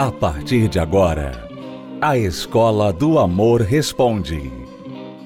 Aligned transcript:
A 0.00 0.10
partir 0.10 0.66
de 0.66 0.78
agora, 0.78 1.46
a 2.00 2.16
Escola 2.16 2.90
do 2.90 3.18
Amor 3.18 3.60
Responde. 3.60 4.50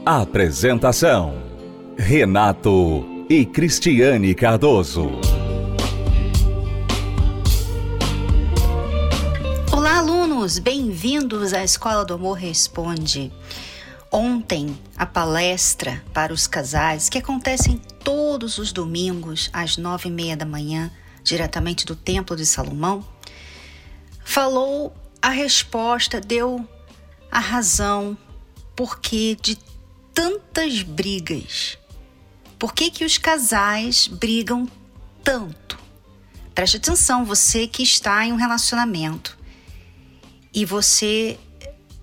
Apresentação: 0.05 1.41
Renato 1.97 3.07
e 3.31 3.47
Cristiane 3.47 4.35
Cardoso. 4.35 5.13
Olá, 9.71 9.99
alunos! 9.99 10.59
Bem-vindos 10.59 11.53
à 11.53 11.63
Escola 11.63 12.05
do 12.05 12.15
Amor 12.15 12.37
Responde. 12.39 13.31
Ontem, 14.11 14.77
a 14.97 15.07
palestra 15.07 16.03
para 16.13 16.33
os 16.33 16.49
casais, 16.49 17.09
que 17.09 17.19
acontece 17.19 17.81
todos 18.03 18.59
os 18.59 18.73
domingos 18.73 19.49
às 19.53 19.77
nove 19.77 20.09
e 20.09 20.13
meia 20.13 20.37
da 20.37 20.45
manhã, 20.45 20.91
diretamente 21.23 21.87
do 21.87 21.95
Templo 21.95 22.35
de 22.35 22.45
Salomão, 22.45 23.05
falou 24.25 24.95
a 25.21 25.29
resposta, 25.29 26.21
deu 26.21 26.67
a 27.31 27.39
razão 27.39 28.17
porque 28.75 29.37
de 29.41 29.57
tantas 30.13 30.83
brigas. 30.83 31.79
Por 32.59 32.73
que, 32.73 32.91
que 32.91 33.05
os 33.05 33.19
casais 33.19 34.07
brigam 34.07 34.69
tanto? 35.23 35.79
Preste 36.55 36.77
atenção, 36.77 37.25
você 37.25 37.67
que 37.67 37.83
está 37.83 38.25
em 38.25 38.33
um 38.33 38.37
relacionamento 38.37 39.37
e 40.53 40.65
você 40.65 41.39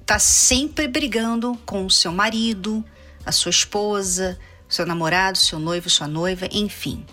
está 0.02 0.20
sempre 0.20 0.88
brigando 0.88 1.58
com 1.66 1.86
o 1.86 1.90
seu 1.90 2.12
marido, 2.12 2.84
a 3.26 3.32
sua 3.32 3.50
esposa, 3.50 4.38
seu 4.68 4.86
namorado, 4.86 5.38
seu 5.38 5.58
noivo, 5.58 5.90
sua 5.90 6.08
noiva, 6.08 6.48
enfim. 6.52 7.06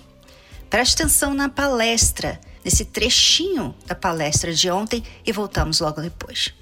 Preste 0.68 0.94
atenção 0.94 1.32
na 1.32 1.48
palestra, 1.48 2.40
nesse 2.68 2.84
trechinho 2.84 3.74
da 3.86 3.94
palestra 3.94 4.52
de 4.52 4.70
ontem 4.70 5.02
e 5.24 5.32
voltamos 5.32 5.80
logo 5.80 6.02
depois. 6.02 6.52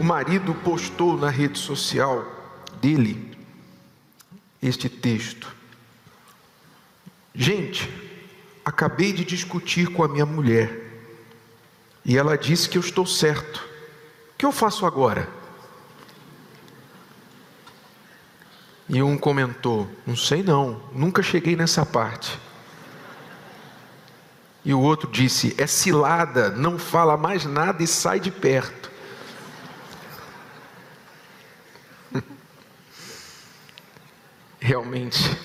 O 0.00 0.02
marido 0.02 0.54
postou 0.54 1.18
na 1.18 1.28
rede 1.28 1.58
social 1.58 2.24
dele 2.80 3.36
este 4.62 4.88
texto. 4.88 5.54
Gente, 7.34 7.92
acabei 8.64 9.12
de 9.12 9.22
discutir 9.22 9.88
com 9.88 10.02
a 10.02 10.08
minha 10.08 10.24
mulher 10.24 10.80
e 12.06 12.16
ela 12.16 12.38
disse 12.38 12.70
que 12.70 12.78
eu 12.78 12.82
estou 12.82 13.04
certo. 13.04 13.58
O 14.32 14.38
que 14.38 14.46
eu 14.46 14.52
faço 14.52 14.86
agora? 14.86 15.28
E 18.88 19.02
um 19.02 19.18
comentou: 19.18 19.88
Não 20.06 20.16
sei 20.16 20.42
não, 20.42 20.80
nunca 20.92 21.22
cheguei 21.22 21.56
nessa 21.56 21.84
parte. 21.86 22.38
E 24.64 24.72
o 24.72 24.80
outro 24.80 25.10
disse: 25.10 25.54
É 25.58 25.66
cilada, 25.66 26.50
não 26.50 26.78
fala 26.78 27.16
mais 27.16 27.44
nada 27.44 27.82
e 27.82 27.86
sai 27.86 28.20
de 28.20 28.30
perto. 28.30 28.90
Realmente 34.60 35.36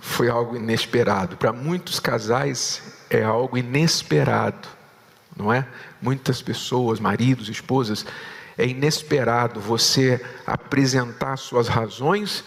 foi 0.00 0.28
algo 0.28 0.56
inesperado. 0.56 1.36
Para 1.36 1.52
muitos 1.52 2.00
casais 2.00 2.82
é 3.10 3.22
algo 3.22 3.56
inesperado 3.56 4.74
não 5.36 5.52
é? 5.52 5.66
Muitas 6.00 6.40
pessoas, 6.40 7.00
maridos, 7.00 7.48
esposas, 7.48 8.06
é 8.56 8.66
inesperado 8.66 9.60
você 9.60 10.24
apresentar 10.46 11.36
suas 11.36 11.68
razões 11.68 12.44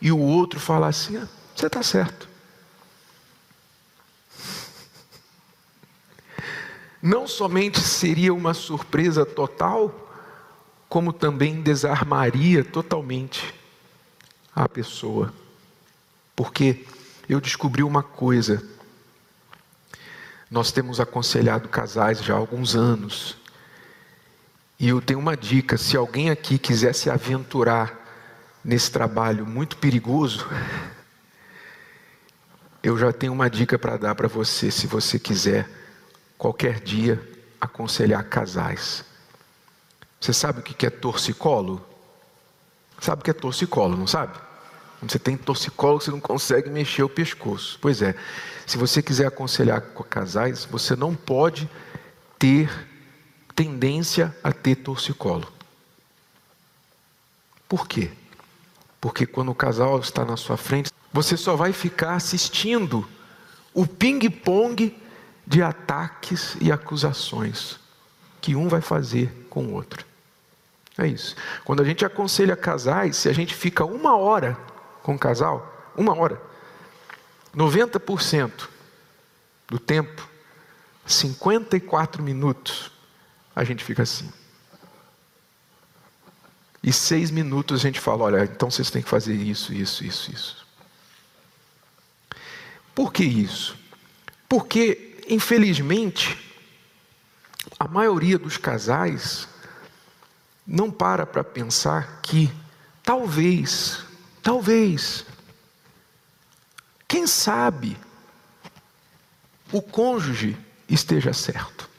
e 0.00 0.10
o 0.10 0.18
outro 0.18 0.58
falar 0.58 0.88
assim: 0.88 1.16
ah, 1.16 1.28
você 1.54 1.66
está 1.66 1.82
certo. 1.82 2.28
Não 7.02 7.26
somente 7.26 7.80
seria 7.80 8.34
uma 8.34 8.52
surpresa 8.52 9.24
total, 9.24 10.10
como 10.88 11.12
também 11.12 11.62
desarmaria 11.62 12.62
totalmente 12.62 13.54
a 14.54 14.68
pessoa. 14.68 15.32
Porque 16.36 16.84
eu 17.28 17.40
descobri 17.40 17.82
uma 17.82 18.02
coisa 18.02 18.62
nós 20.50 20.72
temos 20.72 20.98
aconselhado 20.98 21.68
casais 21.68 22.22
já 22.24 22.34
há 22.34 22.36
alguns 22.36 22.74
anos. 22.74 23.36
E 24.80 24.88
eu 24.88 25.02
tenho 25.02 25.20
uma 25.20 25.36
dica: 25.36 25.76
se 25.76 25.94
alguém 25.94 26.30
aqui 26.30 26.58
quiser 26.58 26.94
se 26.94 27.10
aventurar 27.10 28.00
nesse 28.64 28.90
trabalho 28.90 29.44
muito 29.44 29.76
perigoso, 29.76 30.48
eu 32.82 32.96
já 32.96 33.12
tenho 33.12 33.34
uma 33.34 33.50
dica 33.50 33.78
para 33.78 33.98
dar 33.98 34.14
para 34.14 34.26
você, 34.26 34.70
se 34.70 34.86
você 34.86 35.18
quiser, 35.18 35.68
qualquer 36.38 36.80
dia, 36.80 37.20
aconselhar 37.60 38.24
casais. 38.24 39.04
Você 40.18 40.32
sabe 40.32 40.60
o 40.60 40.62
que 40.62 40.86
é 40.86 40.90
torcicolo? 40.90 41.86
Sabe 42.98 43.20
o 43.20 43.24
que 43.24 43.30
é 43.30 43.34
torcicolo, 43.34 43.96
não 43.96 44.06
sabe? 44.06 44.38
Quando 44.98 45.12
você 45.12 45.18
tem 45.18 45.36
torcicolo, 45.36 46.00
você 46.00 46.10
não 46.10 46.20
consegue 46.20 46.68
mexer 46.70 47.02
o 47.02 47.08
pescoço. 47.08 47.78
Pois 47.80 48.00
é, 48.02 48.14
se 48.66 48.78
você 48.78 49.02
quiser 49.02 49.26
aconselhar 49.26 49.80
casais, 50.08 50.66
você 50.66 50.94
não 50.94 51.14
pode 51.14 51.68
ter 52.38 52.89
tendência 53.60 54.34
a 54.42 54.54
ter 54.54 54.76
torcicolo. 54.76 55.46
Por 57.68 57.86
quê? 57.86 58.10
Porque 58.98 59.26
quando 59.26 59.50
o 59.50 59.54
casal 59.54 59.98
está 60.00 60.24
na 60.24 60.38
sua 60.38 60.56
frente, 60.56 60.90
você 61.12 61.36
só 61.36 61.54
vai 61.56 61.70
ficar 61.70 62.14
assistindo 62.14 63.06
o 63.74 63.86
ping-pong 63.86 64.96
de 65.46 65.62
ataques 65.62 66.56
e 66.58 66.72
acusações 66.72 67.78
que 68.40 68.56
um 68.56 68.66
vai 68.66 68.80
fazer 68.80 69.46
com 69.50 69.66
o 69.66 69.74
outro. 69.74 70.06
É 70.96 71.06
isso. 71.06 71.36
Quando 71.62 71.82
a 71.82 71.84
gente 71.84 72.02
aconselha 72.02 72.56
casais, 72.56 73.18
se 73.18 73.28
a 73.28 73.32
gente 73.34 73.54
fica 73.54 73.84
uma 73.84 74.16
hora 74.16 74.56
com 75.02 75.16
o 75.16 75.18
casal, 75.18 75.90
uma 75.94 76.16
hora, 76.16 76.40
90% 77.54 78.68
do 79.68 79.78
tempo, 79.78 80.26
54 81.04 82.22
minutos, 82.22 82.90
a 83.54 83.64
gente 83.64 83.84
fica 83.84 84.02
assim. 84.02 84.30
E 86.82 86.92
seis 86.92 87.30
minutos 87.30 87.80
a 87.80 87.82
gente 87.82 88.00
fala: 88.00 88.24
olha, 88.24 88.44
então 88.44 88.70
vocês 88.70 88.90
têm 88.90 89.02
que 89.02 89.08
fazer 89.08 89.34
isso, 89.34 89.72
isso, 89.72 90.04
isso, 90.04 90.30
isso. 90.32 90.66
Por 92.94 93.12
que 93.12 93.24
isso? 93.24 93.76
Porque, 94.48 95.22
infelizmente, 95.28 96.36
a 97.78 97.86
maioria 97.86 98.38
dos 98.38 98.56
casais 98.56 99.48
não 100.66 100.90
para 100.90 101.26
para 101.26 101.42
pensar 101.44 102.20
que 102.22 102.50
talvez, 103.02 104.04
talvez, 104.42 105.26
quem 107.06 107.26
sabe 107.26 107.96
o 109.72 109.82
cônjuge 109.82 110.56
esteja 110.88 111.32
certo? 111.32 111.89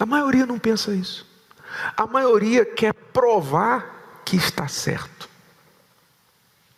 A 0.00 0.06
maioria 0.06 0.46
não 0.46 0.58
pensa 0.58 0.94
isso. 0.94 1.26
A 1.94 2.06
maioria 2.06 2.64
quer 2.64 2.94
provar 2.94 4.22
que 4.24 4.34
está 4.34 4.66
certo. 4.66 5.28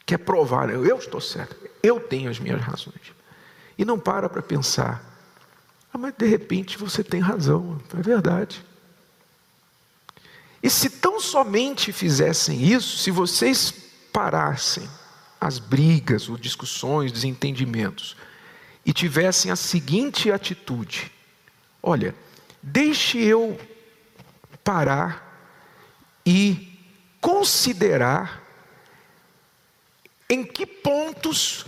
Quer 0.04 0.18
provar, 0.18 0.68
eu 0.70 0.98
estou 0.98 1.20
certo, 1.20 1.56
eu 1.80 2.00
tenho 2.00 2.28
as 2.28 2.40
minhas 2.40 2.60
razões. 2.60 3.12
E 3.78 3.84
não 3.84 3.98
para 3.98 4.28
para 4.28 4.42
pensar, 4.42 5.02
ah, 5.94 5.98
mas 5.98 6.12
de 6.18 6.26
repente 6.26 6.76
você 6.76 7.04
tem 7.04 7.20
razão, 7.20 7.80
é 7.96 8.02
verdade. 8.02 8.64
E 10.60 10.68
se 10.68 10.90
tão 10.90 11.20
somente 11.20 11.92
fizessem 11.92 12.60
isso, 12.60 12.98
se 12.98 13.10
vocês 13.10 13.72
parassem 14.12 14.88
as 15.40 15.58
brigas, 15.58 16.28
ou 16.28 16.36
discussões, 16.36 17.12
desentendimentos, 17.12 18.16
e 18.84 18.92
tivessem 18.92 19.50
a 19.50 19.56
seguinte 19.56 20.30
atitude: 20.30 21.10
olha, 21.82 22.14
deixe 22.62 23.19
eu 23.19 23.59
parar 24.62 25.29
e 26.25 26.79
considerar 27.20 28.43
em 30.29 30.44
que 30.44 30.64
pontos 30.64 31.67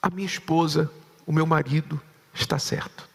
a 0.00 0.08
minha 0.08 0.26
esposa, 0.26 0.90
o 1.26 1.32
meu 1.32 1.46
marido, 1.46 2.00
está 2.32 2.58
certo. 2.58 3.08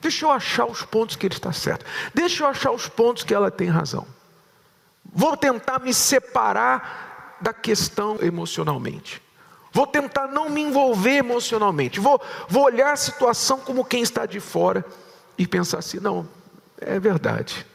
Deixa 0.00 0.24
eu 0.24 0.30
achar 0.30 0.66
os 0.66 0.82
pontos 0.82 1.14
que 1.14 1.26
ele 1.26 1.34
está 1.34 1.52
certo. 1.52 1.84
Deixa 2.12 2.42
eu 2.42 2.48
achar 2.48 2.72
os 2.72 2.88
pontos 2.88 3.22
que 3.22 3.32
ela 3.32 3.50
tem 3.50 3.68
razão. 3.68 4.06
Vou 5.04 5.36
tentar 5.36 5.78
me 5.78 5.92
separar 5.94 7.36
da 7.40 7.52
questão 7.52 8.18
emocionalmente. 8.20 9.22
Vou 9.72 9.86
tentar 9.86 10.28
não 10.28 10.50
me 10.50 10.60
envolver 10.60 11.16
emocionalmente. 11.16 11.98
Vou, 11.98 12.20
vou 12.48 12.64
olhar 12.64 12.92
a 12.92 12.96
situação 12.96 13.58
como 13.60 13.84
quem 13.84 14.02
está 14.02 14.26
de 14.26 14.38
fora 14.38 14.84
e 15.38 15.46
pensar 15.46 15.78
assim: 15.78 15.98
não, 15.98 16.28
é 16.78 17.00
verdade. 17.00 17.66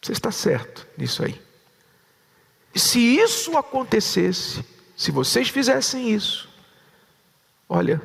Você 0.00 0.12
está 0.12 0.30
certo 0.30 0.86
nisso 0.96 1.24
aí. 1.24 1.40
E 2.74 2.78
se 2.78 2.98
isso 2.98 3.56
acontecesse, 3.56 4.64
se 4.96 5.10
vocês 5.10 5.48
fizessem 5.48 6.10
isso, 6.10 6.48
olha, 7.68 8.00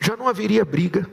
já 0.00 0.16
não 0.16 0.28
haveria 0.28 0.64
briga. 0.64 1.08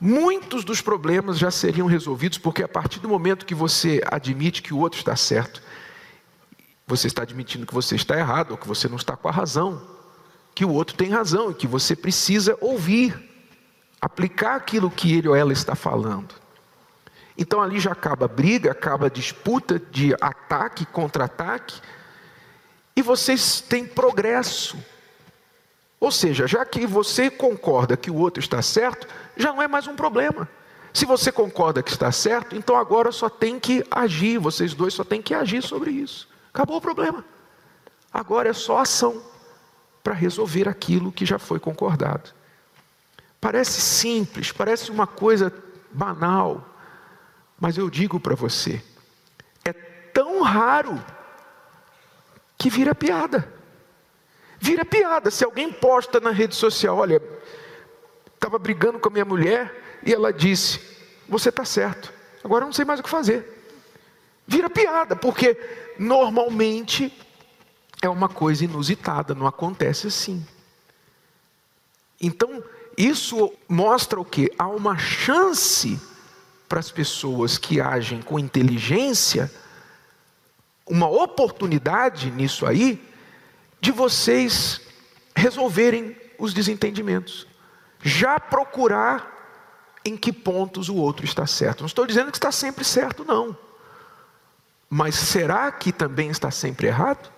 Muitos 0.00 0.64
dos 0.64 0.80
problemas 0.80 1.38
já 1.38 1.50
seriam 1.50 1.88
resolvidos, 1.88 2.38
porque 2.38 2.62
a 2.62 2.68
partir 2.68 3.00
do 3.00 3.08
momento 3.08 3.44
que 3.44 3.54
você 3.54 4.00
admite 4.06 4.62
que 4.62 4.72
o 4.72 4.78
outro 4.78 5.00
está 5.00 5.16
certo, 5.16 5.60
você 6.88 7.06
está 7.06 7.22
admitindo 7.22 7.66
que 7.66 7.74
você 7.74 7.94
está 7.94 8.16
errado, 8.16 8.52
ou 8.52 8.56
que 8.56 8.66
você 8.66 8.88
não 8.88 8.96
está 8.96 9.14
com 9.14 9.28
a 9.28 9.30
razão, 9.30 9.80
que 10.54 10.64
o 10.64 10.72
outro 10.72 10.96
tem 10.96 11.10
razão 11.10 11.50
e 11.50 11.54
que 11.54 11.66
você 11.66 11.94
precisa 11.94 12.56
ouvir, 12.62 13.14
aplicar 14.00 14.56
aquilo 14.56 14.90
que 14.90 15.14
ele 15.14 15.28
ou 15.28 15.36
ela 15.36 15.52
está 15.52 15.74
falando. 15.74 16.34
Então 17.36 17.60
ali 17.60 17.78
já 17.78 17.92
acaba 17.92 18.24
a 18.24 18.28
briga, 18.28 18.72
acaba 18.72 19.06
a 19.06 19.10
disputa 19.10 19.78
de 19.78 20.14
ataque, 20.18 20.86
contra-ataque, 20.86 21.78
e 22.96 23.02
vocês 23.02 23.60
têm 23.60 23.84
progresso. 23.84 24.78
Ou 26.00 26.10
seja, 26.10 26.46
já 26.46 26.64
que 26.64 26.86
você 26.86 27.28
concorda 27.28 27.98
que 27.98 28.10
o 28.10 28.16
outro 28.16 28.40
está 28.40 28.62
certo, 28.62 29.06
já 29.36 29.52
não 29.52 29.60
é 29.60 29.68
mais 29.68 29.86
um 29.86 29.94
problema. 29.94 30.48
Se 30.94 31.04
você 31.04 31.30
concorda 31.30 31.82
que 31.82 31.90
está 31.90 32.10
certo, 32.10 32.56
então 32.56 32.76
agora 32.76 33.12
só 33.12 33.28
tem 33.28 33.60
que 33.60 33.84
agir, 33.90 34.38
vocês 34.38 34.72
dois 34.72 34.94
só 34.94 35.04
têm 35.04 35.20
que 35.20 35.34
agir 35.34 35.62
sobre 35.62 35.90
isso. 35.90 36.26
Acabou 36.52 36.76
o 36.76 36.80
problema. 36.80 37.24
Agora 38.12 38.48
é 38.48 38.52
só 38.52 38.78
ação 38.78 39.22
para 40.02 40.14
resolver 40.14 40.68
aquilo 40.68 41.12
que 41.12 41.26
já 41.26 41.38
foi 41.38 41.60
concordado. 41.60 42.30
Parece 43.40 43.80
simples, 43.80 44.50
parece 44.50 44.90
uma 44.90 45.06
coisa 45.06 45.52
banal, 45.92 46.66
mas 47.60 47.76
eu 47.76 47.88
digo 47.88 48.18
para 48.18 48.34
você, 48.34 48.82
é 49.64 49.72
tão 49.72 50.42
raro 50.42 51.02
que 52.56 52.68
vira 52.68 52.94
piada. 52.94 53.52
Vira 54.58 54.84
piada. 54.84 55.30
Se 55.30 55.44
alguém 55.44 55.72
posta 55.72 56.18
na 56.18 56.30
rede 56.30 56.56
social, 56.56 56.96
olha, 56.96 57.22
estava 58.34 58.58
brigando 58.58 58.98
com 58.98 59.08
a 59.08 59.12
minha 59.12 59.24
mulher 59.24 60.00
e 60.04 60.12
ela 60.12 60.32
disse: 60.32 60.80
Você 61.28 61.50
está 61.50 61.64
certo, 61.64 62.12
agora 62.42 62.64
eu 62.64 62.66
não 62.66 62.72
sei 62.72 62.84
mais 62.84 62.98
o 62.98 63.02
que 63.02 63.08
fazer. 63.08 63.57
Vira 64.50 64.70
piada, 64.70 65.14
porque 65.14 65.60
normalmente 65.98 67.12
é 68.00 68.08
uma 68.08 68.30
coisa 68.30 68.64
inusitada, 68.64 69.34
não 69.34 69.46
acontece 69.46 70.06
assim. 70.06 70.44
Então, 72.18 72.64
isso 72.96 73.52
mostra 73.68 74.18
o 74.18 74.24
que? 74.24 74.50
Há 74.58 74.66
uma 74.66 74.96
chance 74.96 76.00
para 76.66 76.80
as 76.80 76.90
pessoas 76.90 77.58
que 77.58 77.78
agem 77.78 78.22
com 78.22 78.38
inteligência, 78.38 79.52
uma 80.86 81.10
oportunidade 81.10 82.30
nisso 82.30 82.64
aí, 82.64 83.06
de 83.82 83.92
vocês 83.92 84.80
resolverem 85.36 86.16
os 86.38 86.54
desentendimentos. 86.54 87.46
Já 88.02 88.40
procurar 88.40 89.36
em 90.06 90.16
que 90.16 90.32
pontos 90.32 90.88
o 90.88 90.96
outro 90.96 91.26
está 91.26 91.46
certo. 91.46 91.80
Não 91.80 91.86
estou 91.86 92.06
dizendo 92.06 92.30
que 92.30 92.38
está 92.38 92.50
sempre 92.50 92.82
certo, 92.82 93.26
não. 93.26 93.67
Mas 94.88 95.14
será 95.14 95.70
que 95.70 95.92
também 95.92 96.30
está 96.30 96.50
sempre 96.50 96.86
errado? 96.86 97.30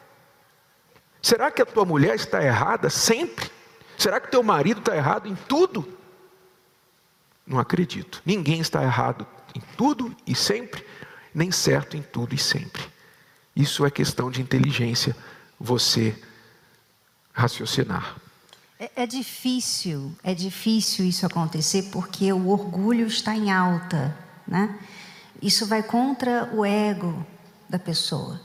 Será 1.20 1.50
que 1.50 1.60
a 1.60 1.66
tua 1.66 1.84
mulher 1.84 2.14
está 2.14 2.42
errada 2.42 2.88
sempre? 2.88 3.50
Será 3.98 4.20
que 4.20 4.30
teu 4.30 4.42
marido 4.42 4.80
está 4.80 4.96
errado 4.96 5.28
em 5.28 5.34
tudo? 5.34 5.86
Não 7.46 7.58
acredito. 7.58 8.22
Ninguém 8.24 8.60
está 8.60 8.82
errado 8.82 9.26
em 9.54 9.60
tudo 9.76 10.14
e 10.26 10.34
sempre, 10.34 10.86
nem 11.34 11.50
certo 11.50 11.96
em 11.96 12.02
tudo 12.02 12.34
e 12.34 12.38
sempre. 12.38 12.82
Isso 13.54 13.84
é 13.84 13.90
questão 13.90 14.30
de 14.30 14.40
inteligência, 14.40 15.16
você 15.58 16.16
raciocinar. 17.32 18.16
É, 18.78 19.02
é 19.02 19.06
difícil, 19.06 20.12
é 20.22 20.32
difícil 20.32 21.04
isso 21.04 21.26
acontecer 21.26 21.90
porque 21.90 22.32
o 22.32 22.48
orgulho 22.48 23.06
está 23.06 23.34
em 23.34 23.50
alta, 23.50 24.16
né? 24.46 24.78
Isso 25.42 25.66
vai 25.66 25.82
contra 25.82 26.48
o 26.54 26.64
ego 26.64 27.26
da 27.70 27.78
pessoa. 27.78 28.38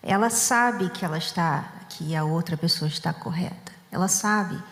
Ela 0.00 0.30
sabe 0.30 0.90
que 0.90 1.04
ela 1.04 1.18
está, 1.18 1.72
que 1.88 2.14
a 2.14 2.22
outra 2.22 2.56
pessoa 2.56 2.88
está 2.88 3.12
correta. 3.12 3.72
Ela 3.90 4.06
sabe 4.06 4.62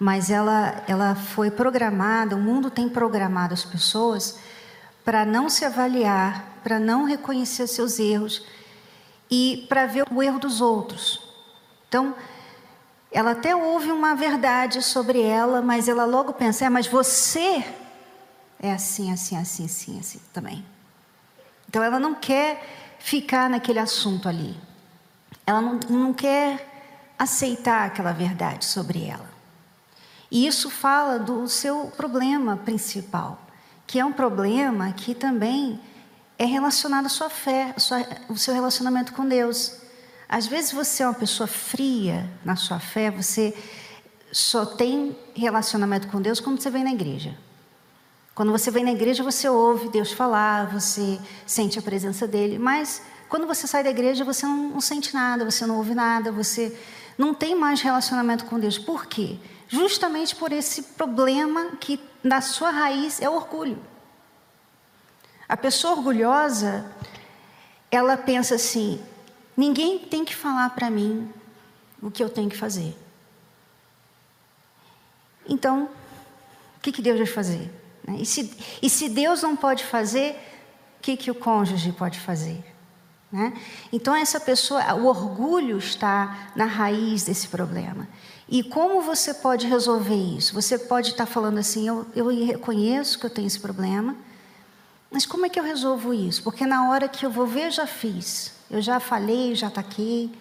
mas 0.00 0.30
ela, 0.30 0.82
ela 0.88 1.14
foi 1.14 1.50
programada, 1.50 2.34
o 2.34 2.40
mundo 2.40 2.70
tem 2.70 2.88
programado 2.88 3.52
as 3.52 3.62
pessoas 3.62 4.38
para 5.04 5.26
não 5.26 5.50
se 5.50 5.62
avaliar, 5.62 6.58
para 6.64 6.78
não 6.78 7.04
reconhecer 7.04 7.66
seus 7.66 7.98
erros 7.98 8.42
e 9.30 9.66
para 9.68 9.84
ver 9.84 10.06
o 10.10 10.22
erro 10.22 10.38
dos 10.38 10.62
outros. 10.62 11.20
Então, 11.86 12.14
ela 13.12 13.32
até 13.32 13.54
ouve 13.54 13.92
uma 13.92 14.14
verdade 14.14 14.80
sobre 14.82 15.20
ela, 15.20 15.60
mas 15.60 15.86
ela 15.86 16.06
logo 16.06 16.32
pensa: 16.32 16.64
é, 16.64 16.70
mas 16.70 16.86
você 16.86 17.62
é 18.58 18.72
assim, 18.72 19.12
assim, 19.12 19.36
assim, 19.36 19.66
assim, 19.66 20.00
assim 20.00 20.20
também. 20.32 20.64
Então, 21.68 21.82
ela 21.82 22.00
não 22.00 22.14
quer 22.14 22.89
ficar 23.00 23.50
naquele 23.50 23.80
assunto 23.80 24.28
ali. 24.28 24.56
Ela 25.44 25.60
não, 25.60 25.80
não 25.88 26.14
quer 26.14 26.68
aceitar 27.18 27.86
aquela 27.86 28.12
verdade 28.12 28.64
sobre 28.64 29.04
ela. 29.04 29.28
E 30.30 30.46
isso 30.46 30.70
fala 30.70 31.18
do 31.18 31.48
seu 31.48 31.92
problema 31.96 32.56
principal, 32.56 33.40
que 33.86 33.98
é 33.98 34.04
um 34.04 34.12
problema 34.12 34.92
que 34.92 35.14
também 35.14 35.80
é 36.38 36.44
relacionado 36.44 37.06
à 37.06 37.08
sua 37.08 37.28
fé, 37.28 37.74
à 37.76 37.80
sua, 37.80 38.06
o 38.28 38.36
seu 38.36 38.54
relacionamento 38.54 39.12
com 39.12 39.26
Deus. 39.26 39.80
Às 40.28 40.46
vezes 40.46 40.70
você 40.70 41.02
é 41.02 41.06
uma 41.06 41.14
pessoa 41.14 41.48
fria 41.48 42.30
na 42.44 42.54
sua 42.54 42.78
fé, 42.78 43.10
você 43.10 43.52
só 44.30 44.64
tem 44.64 45.18
relacionamento 45.34 46.06
com 46.06 46.22
Deus 46.22 46.38
quando 46.38 46.60
você 46.60 46.70
vem 46.70 46.84
na 46.84 46.92
igreja. 46.92 47.36
Quando 48.34 48.52
você 48.52 48.70
vem 48.70 48.84
na 48.84 48.92
igreja, 48.92 49.22
você 49.22 49.48
ouve 49.48 49.88
Deus 49.88 50.12
falar, 50.12 50.66
você 50.66 51.18
sente 51.46 51.78
a 51.78 51.82
presença 51.82 52.26
dele, 52.26 52.58
mas 52.58 53.02
quando 53.28 53.46
você 53.46 53.66
sai 53.66 53.84
da 53.84 53.90
igreja, 53.90 54.24
você 54.24 54.46
não, 54.46 54.70
não 54.70 54.80
sente 54.80 55.12
nada, 55.14 55.44
você 55.44 55.66
não 55.66 55.76
ouve 55.76 55.94
nada, 55.94 56.32
você 56.32 56.76
não 57.18 57.34
tem 57.34 57.54
mais 57.54 57.80
relacionamento 57.80 58.44
com 58.46 58.58
Deus. 58.58 58.78
Por 58.78 59.06
quê? 59.06 59.38
justamente 59.70 60.34
por 60.34 60.52
esse 60.52 60.82
problema 60.82 61.76
que 61.76 62.00
na 62.22 62.40
sua 62.40 62.70
raiz 62.70 63.22
é 63.22 63.30
o 63.30 63.34
orgulho. 63.34 63.78
A 65.48 65.56
pessoa 65.56 65.94
orgulhosa, 65.94 66.92
ela 67.90 68.16
pensa 68.16 68.56
assim: 68.56 69.00
ninguém 69.56 69.98
tem 69.98 70.24
que 70.24 70.34
falar 70.34 70.70
para 70.70 70.90
mim 70.90 71.32
o 72.02 72.10
que 72.10 72.22
eu 72.22 72.28
tenho 72.28 72.50
que 72.50 72.56
fazer. 72.56 72.94
Então, 75.48 75.88
o 76.76 76.80
que, 76.80 76.92
que 76.92 77.02
Deus 77.02 77.18
vai 77.18 77.26
fazer? 77.26 77.70
Né? 78.06 78.18
E 78.20 78.26
se, 78.26 78.52
e 78.82 78.90
se 78.90 79.08
Deus 79.08 79.42
não 79.42 79.56
pode 79.56 79.84
fazer, 79.84 80.32
o 80.98 81.02
que, 81.02 81.16
que 81.16 81.30
o 81.30 81.34
cônjuge 81.34 81.92
pode 81.92 82.18
fazer? 82.18 82.62
Né? 83.32 83.52
Então, 83.92 84.14
essa 84.14 84.40
pessoa, 84.40 84.94
o 84.94 85.06
orgulho 85.06 85.78
está 85.78 86.50
na 86.56 86.64
raiz 86.64 87.24
desse 87.24 87.48
problema. 87.48 88.08
E 88.48 88.64
como 88.64 89.00
você 89.00 89.32
pode 89.32 89.66
resolver 89.68 90.16
isso? 90.36 90.52
Você 90.54 90.76
pode 90.76 91.10
estar 91.10 91.26
falando 91.26 91.58
assim: 91.58 91.86
eu, 91.86 92.04
eu 92.16 92.26
reconheço 92.44 93.18
que 93.18 93.26
eu 93.26 93.30
tenho 93.30 93.46
esse 93.46 93.60
problema, 93.60 94.16
mas 95.08 95.24
como 95.24 95.46
é 95.46 95.48
que 95.48 95.60
eu 95.60 95.64
resolvo 95.64 96.12
isso? 96.12 96.42
Porque 96.42 96.66
na 96.66 96.90
hora 96.90 97.08
que 97.08 97.24
eu 97.24 97.30
vou 97.30 97.46
ver, 97.46 97.66
eu 97.66 97.70
já 97.70 97.86
fiz, 97.86 98.52
eu 98.68 98.82
já 98.82 98.98
falei, 98.98 99.54
já 99.54 99.68
ataquei. 99.68 100.32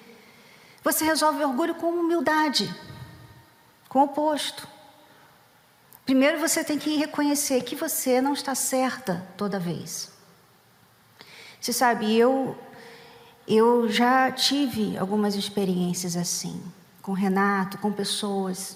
Você 0.83 1.05
resolve 1.05 1.43
o 1.43 1.49
orgulho 1.49 1.75
com 1.75 1.87
humildade, 1.87 2.73
com 3.87 3.99
o 3.99 4.03
oposto. 4.05 4.67
Primeiro 6.09 6.39
você 6.39 6.63
tem 6.63 6.79
que 6.79 6.97
reconhecer 6.97 7.61
que 7.61 7.75
você 7.75 8.19
não 8.19 8.33
está 8.33 8.55
certa 8.55 9.27
toda 9.37 9.59
vez. 9.59 10.09
Você 11.61 11.71
sabe, 11.71 12.17
eu, 12.17 12.57
eu 13.47 13.87
já 13.87 14.31
tive 14.31 14.97
algumas 14.97 15.35
experiências 15.35 16.17
assim 16.17 16.63
com 16.99 17.11
Renato, 17.11 17.77
com 17.77 17.91
pessoas, 17.91 18.75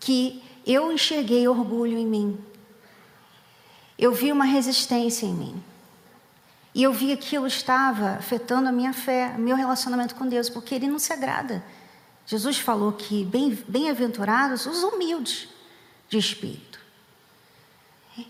que 0.00 0.42
eu 0.66 0.90
enxerguei 0.90 1.46
orgulho 1.46 1.98
em 1.98 2.06
mim. 2.06 2.42
Eu 3.98 4.10
vi 4.14 4.32
uma 4.32 4.46
resistência 4.46 5.26
em 5.26 5.34
mim. 5.34 5.62
E 6.74 6.82
eu 6.82 6.94
vi 6.94 7.08
que 7.08 7.12
aquilo 7.12 7.46
estava 7.46 8.12
afetando 8.12 8.70
a 8.70 8.72
minha 8.72 8.94
fé, 8.94 9.36
meu 9.36 9.54
relacionamento 9.54 10.14
com 10.14 10.26
Deus, 10.26 10.48
porque 10.48 10.76
Ele 10.76 10.88
não 10.88 10.98
se 10.98 11.12
agrada. 11.12 11.62
Jesus 12.24 12.56
falou 12.56 12.92
que 12.92 13.22
bem-aventurados 13.68 14.64
os 14.64 14.82
humildes 14.82 15.54
de 16.08 16.18
espírito. 16.18 16.80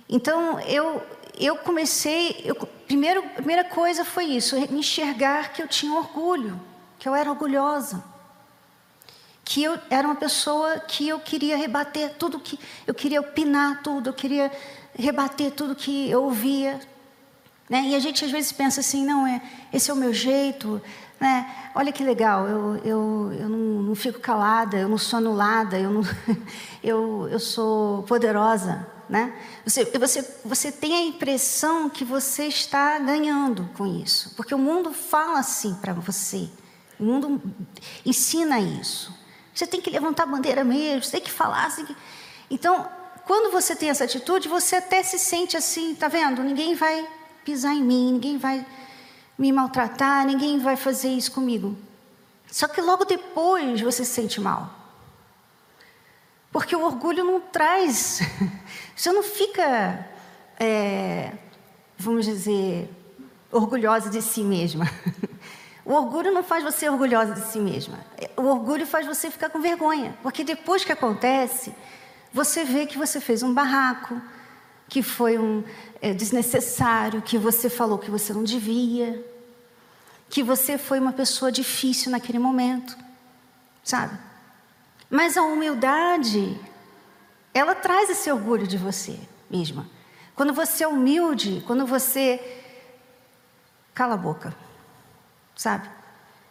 Então 0.09 0.59
eu, 0.61 1.03
eu 1.39 1.57
comecei, 1.57 2.43
eu, 2.45 2.55
primeiro, 2.87 3.25
a 3.25 3.29
primeira 3.31 3.65
coisa 3.65 4.05
foi 4.05 4.25
isso, 4.25 4.57
enxergar 4.57 5.53
que 5.53 5.63
eu 5.63 5.69
tinha 5.69 5.95
orgulho, 5.95 6.61
que 6.99 7.09
eu 7.09 7.15
era 7.15 7.31
orgulhosa 7.31 8.17
que 9.47 9.63
eu 9.63 9.79
era 9.89 10.09
uma 10.09 10.17
pessoa 10.17 10.81
que 10.81 11.09
eu 11.09 11.21
queria 11.21 11.57
rebater 11.57 12.15
tudo 12.19 12.41
que 12.41 12.59
eu 12.85 12.93
queria 12.93 13.21
opinar 13.21 13.81
tudo, 13.81 14.09
eu 14.09 14.13
queria 14.13 14.51
rebater 14.93 15.53
tudo 15.53 15.77
que 15.77 16.11
eu 16.11 16.25
ouvia. 16.25 16.81
Né? 17.69 17.89
E 17.89 17.95
a 17.95 17.99
gente 17.99 18.25
às 18.25 18.31
vezes 18.31 18.53
pensa 18.53 18.81
assim, 18.81 19.05
não, 19.05 19.27
é, 19.27 19.43
esse 19.73 19.91
é 19.91 19.95
o 19.95 19.97
meu 19.97 20.13
jeito, 20.13 20.81
né? 21.21 21.71
olha 21.75 21.91
que 21.91 22.05
legal, 22.05 22.47
eu, 22.47 22.77
eu, 22.85 23.33
eu 23.41 23.49
não, 23.49 23.83
não 23.83 23.95
fico 23.95 24.21
calada, 24.21 24.77
eu 24.77 24.89
não 24.89 24.99
sou 24.99 25.19
anulada, 25.19 25.79
eu, 25.79 25.91
não, 25.91 26.03
eu, 26.83 27.29
eu 27.29 27.41
sou 27.41 28.03
poderosa. 28.05 28.87
Né? 29.09 29.33
Você, 29.65 29.85
você, 29.85 30.37
você 30.45 30.73
tem 30.73 30.97
a 30.97 31.01
impressão 31.01 31.89
que 31.89 32.05
você 32.05 32.47
está 32.47 32.99
ganhando 32.99 33.71
com 33.77 33.87
isso, 33.87 34.35
porque 34.37 34.53
o 34.53 34.59
mundo 34.59 34.93
fala 34.93 35.39
assim 35.39 35.75
para 35.75 35.93
você, 35.93 36.49
o 36.99 37.05
mundo 37.05 37.41
ensina 38.05 38.59
isso. 38.59 39.15
Você 39.55 39.67
tem 39.67 39.81
que 39.81 39.91
levantar 39.91 40.25
a 40.25 40.27
bandeira 40.27 40.65
mesmo, 40.65 41.03
você 41.03 41.13
tem 41.13 41.21
que 41.21 41.31
falar. 41.31 41.75
Tem 41.75 41.87
que... 41.87 41.97
Então, 42.51 42.87
quando 43.27 43.51
você 43.51 43.75
tem 43.75 43.89
essa 43.89 44.05
atitude, 44.05 44.49
você 44.49 44.77
até 44.77 45.03
se 45.03 45.19
sente 45.19 45.57
assim, 45.57 45.95
tá 45.95 46.09
vendo? 46.09 46.43
Ninguém 46.43 46.75
vai 46.75 47.09
pisar 47.47 47.73
em 47.73 47.83
mim, 47.83 48.13
ninguém 48.15 48.37
vai 48.37 48.67
me 49.39 49.53
maltratar, 49.53 50.27
ninguém 50.27 50.59
vai 50.59 50.75
fazer 50.75 51.11
isso 51.11 51.31
comigo. 51.31 51.77
Só 52.51 52.67
que 52.67 52.81
logo 52.81 53.05
depois 53.05 53.81
você 53.81 54.05
se 54.05 54.11
sente 54.11 54.41
mal. 54.41 54.75
Porque 56.51 56.75
o 56.75 56.85
orgulho 56.85 57.23
não 57.23 57.41
traz, 57.41 58.21
você 58.97 59.13
não 59.13 59.23
fica, 59.23 60.05
é, 60.59 61.33
vamos 61.97 62.25
dizer, 62.25 62.91
orgulhosa 63.53 64.11
de 64.11 64.21
si 64.21 64.43
mesma. 64.43 64.85
O 65.89 65.93
orgulho 65.93 66.33
não 66.33 66.43
faz 66.43 66.65
você 66.65 66.89
orgulhosa 66.89 67.33
de 67.33 67.43
si 67.43 67.61
mesma. 67.61 68.01
O 68.37 68.43
orgulho 68.47 68.85
faz 68.85 69.07
você 69.07 69.31
ficar 69.31 69.51
com 69.51 69.61
vergonha. 69.61 70.19
Porque 70.21 70.43
depois 70.43 70.85
que 70.85 70.91
acontece, 70.91 71.73
você 72.33 72.65
vê 72.65 72.87
que 72.87 72.99
você 72.99 73.21
fez 73.21 73.41
um 73.45 73.55
barraco, 73.55 74.21
que 74.89 75.03
foi 75.03 75.39
um 75.39 75.65
é, 76.01 76.13
desnecessário, 76.13 77.23
que 77.23 77.39
você 77.39 77.69
falou 77.69 77.99
que 77.99 78.11
você 78.11 78.33
não 78.33 78.45
devia, 78.45 79.25
que 80.29 80.43
você 80.43 80.79
foi 80.79 80.99
uma 80.99 81.13
pessoa 81.13 81.51
difícil 81.51 82.11
naquele 82.11 82.39
momento, 82.39 82.97
sabe? 83.83 84.19
Mas 85.11 85.37
a 85.37 85.43
humildade, 85.43 86.59
ela 87.55 87.75
traz 87.75 88.11
esse 88.11 88.31
orgulho 88.31 88.67
de 88.67 88.77
você 88.77 89.19
mesma. 89.49 89.89
Quando 90.35 90.53
você 90.53 90.85
é 90.85 90.89
humilde, 90.89 91.63
quando 91.67 91.87
você 91.87 92.63
cala 93.95 94.15
a 94.15 94.19
boca, 94.19 94.55
sabe? 95.55 95.89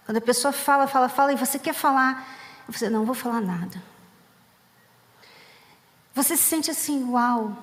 Quando 0.05 0.17
a 0.17 0.21
pessoa 0.21 0.51
fala, 0.51 0.87
fala, 0.87 1.09
fala 1.09 1.33
e 1.33 1.35
você 1.35 1.59
quer 1.59 1.73
falar, 1.73 2.27
você 2.67 2.89
não 2.89 3.05
vou 3.05 3.15
falar 3.15 3.41
nada. 3.41 3.81
Você 6.13 6.37
se 6.37 6.43
sente 6.43 6.71
assim, 6.71 7.03
uau, 7.09 7.55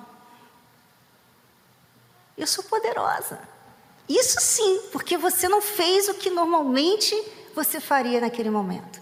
eu 2.37 2.47
sou 2.47 2.63
poderosa. 2.63 3.39
Isso 4.07 4.39
sim, 4.41 4.81
porque 4.91 5.17
você 5.17 5.47
não 5.47 5.61
fez 5.61 6.09
o 6.09 6.15
que 6.15 6.29
normalmente 6.29 7.15
você 7.55 7.79
faria 7.79 8.19
naquele 8.19 8.49
momento. 8.49 9.01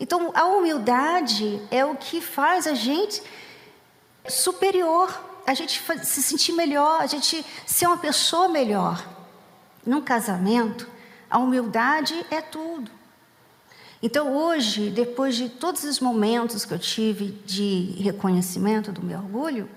Então, 0.00 0.32
a 0.34 0.44
humildade 0.46 1.62
é 1.70 1.84
o 1.84 1.94
que 1.94 2.20
faz 2.20 2.66
a 2.66 2.74
gente 2.74 3.22
superior, 4.28 5.08
a 5.46 5.54
gente 5.54 5.80
se 6.04 6.22
sentir 6.22 6.52
melhor, 6.52 7.00
a 7.00 7.06
gente 7.06 7.44
ser 7.66 7.86
uma 7.86 7.98
pessoa 7.98 8.48
melhor. 8.48 9.06
Num 9.86 10.00
casamento, 10.00 10.88
a 11.30 11.38
humildade 11.38 12.26
é 12.30 12.40
tudo. 12.40 12.90
Então, 14.02 14.36
hoje, 14.36 14.90
depois 14.90 15.36
de 15.36 15.48
todos 15.48 15.84
os 15.84 16.00
momentos 16.00 16.64
que 16.64 16.74
eu 16.74 16.78
tive 16.78 17.30
de 17.46 17.94
reconhecimento 18.00 18.90
do 18.90 19.02
meu 19.02 19.18
orgulho, 19.18 19.68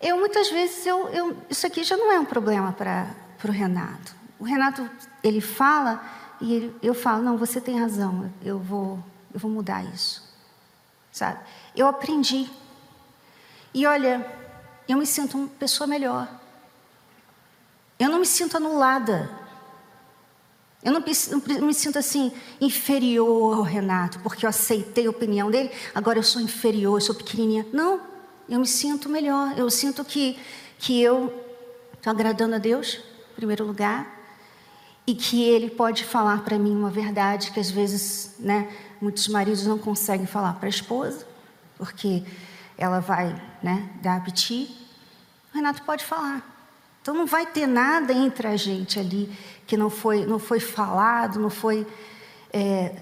eu 0.00 0.18
muitas 0.18 0.48
vezes, 0.48 0.86
eu, 0.86 1.08
eu, 1.10 1.36
isso 1.50 1.66
aqui 1.66 1.84
já 1.84 1.96
não 1.96 2.10
é 2.10 2.18
um 2.18 2.24
problema 2.24 2.72
para 2.72 3.14
o 3.44 3.50
Renato. 3.50 4.14
O 4.38 4.44
Renato, 4.44 4.88
ele 5.22 5.40
fala 5.40 6.02
e 6.40 6.54
ele, 6.54 6.76
eu 6.82 6.94
falo, 6.94 7.22
não, 7.22 7.36
você 7.36 7.60
tem 7.60 7.78
razão, 7.78 8.32
eu 8.42 8.58
vou, 8.58 8.98
eu 9.32 9.38
vou 9.38 9.50
mudar 9.50 9.84
isso. 9.84 10.22
Sabe? 11.12 11.38
Eu 11.76 11.86
aprendi. 11.86 12.48
E 13.74 13.86
olha, 13.86 14.26
eu 14.88 14.96
me 14.96 15.06
sinto 15.06 15.36
uma 15.36 15.48
pessoa 15.48 15.86
melhor. 15.86 16.26
Eu 17.98 18.08
não 18.08 18.20
me 18.20 18.26
sinto 18.26 18.56
anulada. 18.56 19.30
Eu 20.82 20.92
não, 20.92 21.00
não, 21.00 21.66
me 21.66 21.74
sinto 21.74 21.98
assim, 21.98 22.32
inferior 22.58 23.58
ao 23.58 23.62
Renato, 23.62 24.18
porque 24.20 24.46
eu 24.46 24.48
aceitei 24.48 25.06
a 25.06 25.10
opinião 25.10 25.50
dele, 25.50 25.70
agora 25.94 26.18
eu 26.18 26.22
sou 26.22 26.40
inferior, 26.40 26.96
eu 26.96 27.00
sou 27.02 27.14
pequenininha. 27.14 27.66
Não 27.70 28.09
eu 28.50 28.58
me 28.58 28.66
sinto 28.66 29.08
melhor. 29.08 29.56
Eu 29.56 29.70
sinto 29.70 30.04
que, 30.04 30.38
que 30.78 31.00
eu 31.00 31.32
estou 31.94 32.10
agradando 32.10 32.56
a 32.56 32.58
Deus, 32.58 33.00
em 33.32 33.34
primeiro 33.36 33.64
lugar, 33.64 34.18
e 35.06 35.14
que 35.14 35.42
Ele 35.44 35.70
pode 35.70 36.04
falar 36.04 36.42
para 36.42 36.58
mim 36.58 36.74
uma 36.74 36.90
verdade 36.90 37.52
que 37.52 37.60
às 37.60 37.70
vezes, 37.70 38.34
né, 38.38 38.68
muitos 39.00 39.28
maridos 39.28 39.66
não 39.66 39.78
conseguem 39.78 40.26
falar 40.26 40.54
para 40.54 40.66
a 40.66 40.68
esposa, 40.68 41.26
porque 41.78 42.24
ela 42.76 43.00
vai, 43.00 43.40
né, 43.62 43.88
dar 44.02 44.16
apetite. 44.16 44.76
O 45.52 45.56
Renato 45.56 45.82
pode 45.82 46.04
falar. 46.04 46.46
Então 47.00 47.14
não 47.14 47.26
vai 47.26 47.46
ter 47.46 47.66
nada 47.66 48.12
entre 48.12 48.46
a 48.46 48.56
gente 48.56 48.98
ali 48.98 49.32
que 49.66 49.76
não 49.76 49.88
foi, 49.88 50.26
não 50.26 50.38
foi 50.38 50.60
falado, 50.60 51.38
não 51.38 51.48
foi 51.48 51.86
é, 52.52 52.94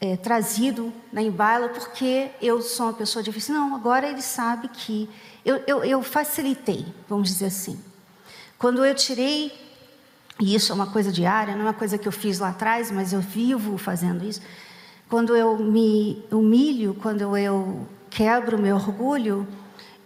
é, 0.00 0.16
trazido 0.16 0.92
na 1.12 1.20
embala 1.20 1.68
porque 1.68 2.30
eu 2.40 2.62
sou 2.62 2.86
uma 2.86 2.92
pessoa 2.92 3.22
difícil. 3.22 3.54
Não, 3.54 3.74
agora 3.74 4.08
ele 4.08 4.22
sabe 4.22 4.68
que 4.68 5.08
eu, 5.44 5.56
eu, 5.66 5.84
eu 5.84 6.02
facilitei, 6.02 6.86
vamos 7.08 7.28
dizer 7.28 7.46
assim. 7.46 7.80
Quando 8.56 8.84
eu 8.84 8.94
tirei, 8.94 9.52
e 10.40 10.54
isso 10.54 10.72
é 10.72 10.74
uma 10.74 10.86
coisa 10.86 11.10
diária, 11.10 11.54
não 11.54 11.62
é 11.62 11.64
uma 11.66 11.74
coisa 11.74 11.98
que 11.98 12.06
eu 12.06 12.12
fiz 12.12 12.38
lá 12.38 12.50
atrás, 12.50 12.90
mas 12.90 13.12
eu 13.12 13.20
vivo 13.20 13.76
fazendo 13.76 14.24
isso. 14.24 14.40
Quando 15.08 15.34
eu 15.34 15.56
me 15.56 16.22
humilho, 16.30 16.94
quando 17.00 17.36
eu 17.36 17.86
quebro 18.10 18.56
o 18.56 18.60
meu 18.60 18.76
orgulho, 18.76 19.46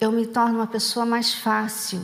eu 0.00 0.10
me 0.10 0.26
torno 0.26 0.56
uma 0.56 0.66
pessoa 0.66 1.04
mais 1.04 1.34
fácil, 1.34 2.02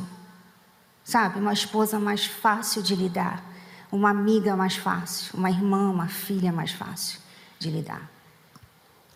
sabe? 1.05 1.39
Uma 1.39 1.53
esposa 1.53 1.99
mais 1.99 2.27
fácil 2.27 2.83
de 2.83 2.95
lidar, 2.95 3.43
uma 3.91 4.11
amiga 4.11 4.57
mais 4.57 4.77
fácil, 4.77 5.39
uma 5.39 5.51
irmã, 5.51 5.91
uma 5.91 6.09
filha 6.09 6.53
mais 6.53 6.73
fácil 6.73 7.28
de 7.59 7.71
lidar. 7.71 8.11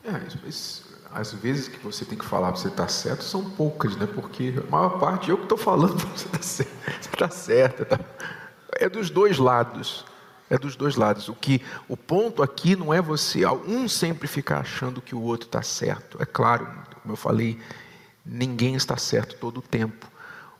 É, 0.04 0.10
mas 0.42 0.82
as 1.12 1.32
vezes 1.32 1.68
que 1.68 1.78
você 1.78 2.04
tem 2.04 2.18
que 2.18 2.24
falar 2.24 2.52
para 2.52 2.60
você 2.60 2.68
estar 2.68 2.84
tá 2.84 2.88
certo 2.88 3.22
são 3.22 3.48
poucas, 3.50 3.96
né? 3.96 4.06
Porque 4.06 4.54
a 4.56 4.70
maior 4.70 4.98
parte 4.98 5.30
eu 5.30 5.36
que 5.36 5.44
estou 5.44 5.58
falando 5.58 5.96
para 6.00 6.10
você 6.10 6.26
estar 6.26 6.38
tá 6.38 6.42
certo. 6.42 7.12
Está 7.12 7.30
certa. 7.30 7.84
Tá... 7.84 8.00
É 8.72 8.88
dos 8.88 9.10
dois 9.10 9.38
lados. 9.38 10.04
É 10.50 10.58
dos 10.58 10.76
dois 10.76 10.96
lados. 10.96 11.28
O 11.28 11.34
que 11.34 11.62
o 11.88 11.96
ponto 11.96 12.42
aqui 12.42 12.74
não 12.74 12.92
é 12.92 13.00
você 13.00 13.46
um 13.46 13.88
sempre 13.88 14.26
ficar 14.26 14.58
achando 14.58 15.00
que 15.00 15.14
o 15.14 15.20
outro 15.20 15.46
está 15.46 15.62
certo. 15.62 16.20
É 16.20 16.26
claro, 16.26 16.66
como 17.02 17.12
eu 17.12 17.16
falei, 17.16 17.60
ninguém 18.24 18.74
está 18.74 18.96
certo 18.96 19.36
todo 19.36 19.58
o 19.58 19.62
tempo. 19.62 20.10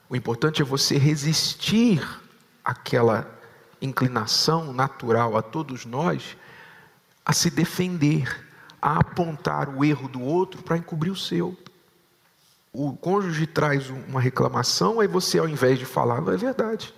O 0.09 0.15
importante 0.15 0.61
é 0.61 0.65
você 0.65 0.97
resistir 0.97 2.01
àquela 2.63 3.27
inclinação 3.81 4.73
natural 4.73 5.35
a 5.35 5.41
todos 5.41 5.85
nós 5.85 6.37
a 7.25 7.33
se 7.33 7.49
defender, 7.49 8.45
a 8.81 8.99
apontar 8.99 9.69
o 9.69 9.83
erro 9.83 10.07
do 10.07 10.21
outro 10.21 10.61
para 10.61 10.77
encobrir 10.77 11.11
o 11.11 11.15
seu. 11.15 11.57
O 12.71 12.93
cônjuge 12.93 13.45
traz 13.45 13.89
uma 13.89 14.19
reclamação, 14.19 14.99
aí 14.99 15.07
você, 15.07 15.39
ao 15.39 15.47
invés 15.47 15.77
de 15.77 15.85
falar, 15.85 16.21
não 16.21 16.33
é 16.33 16.37
verdade. 16.37 16.93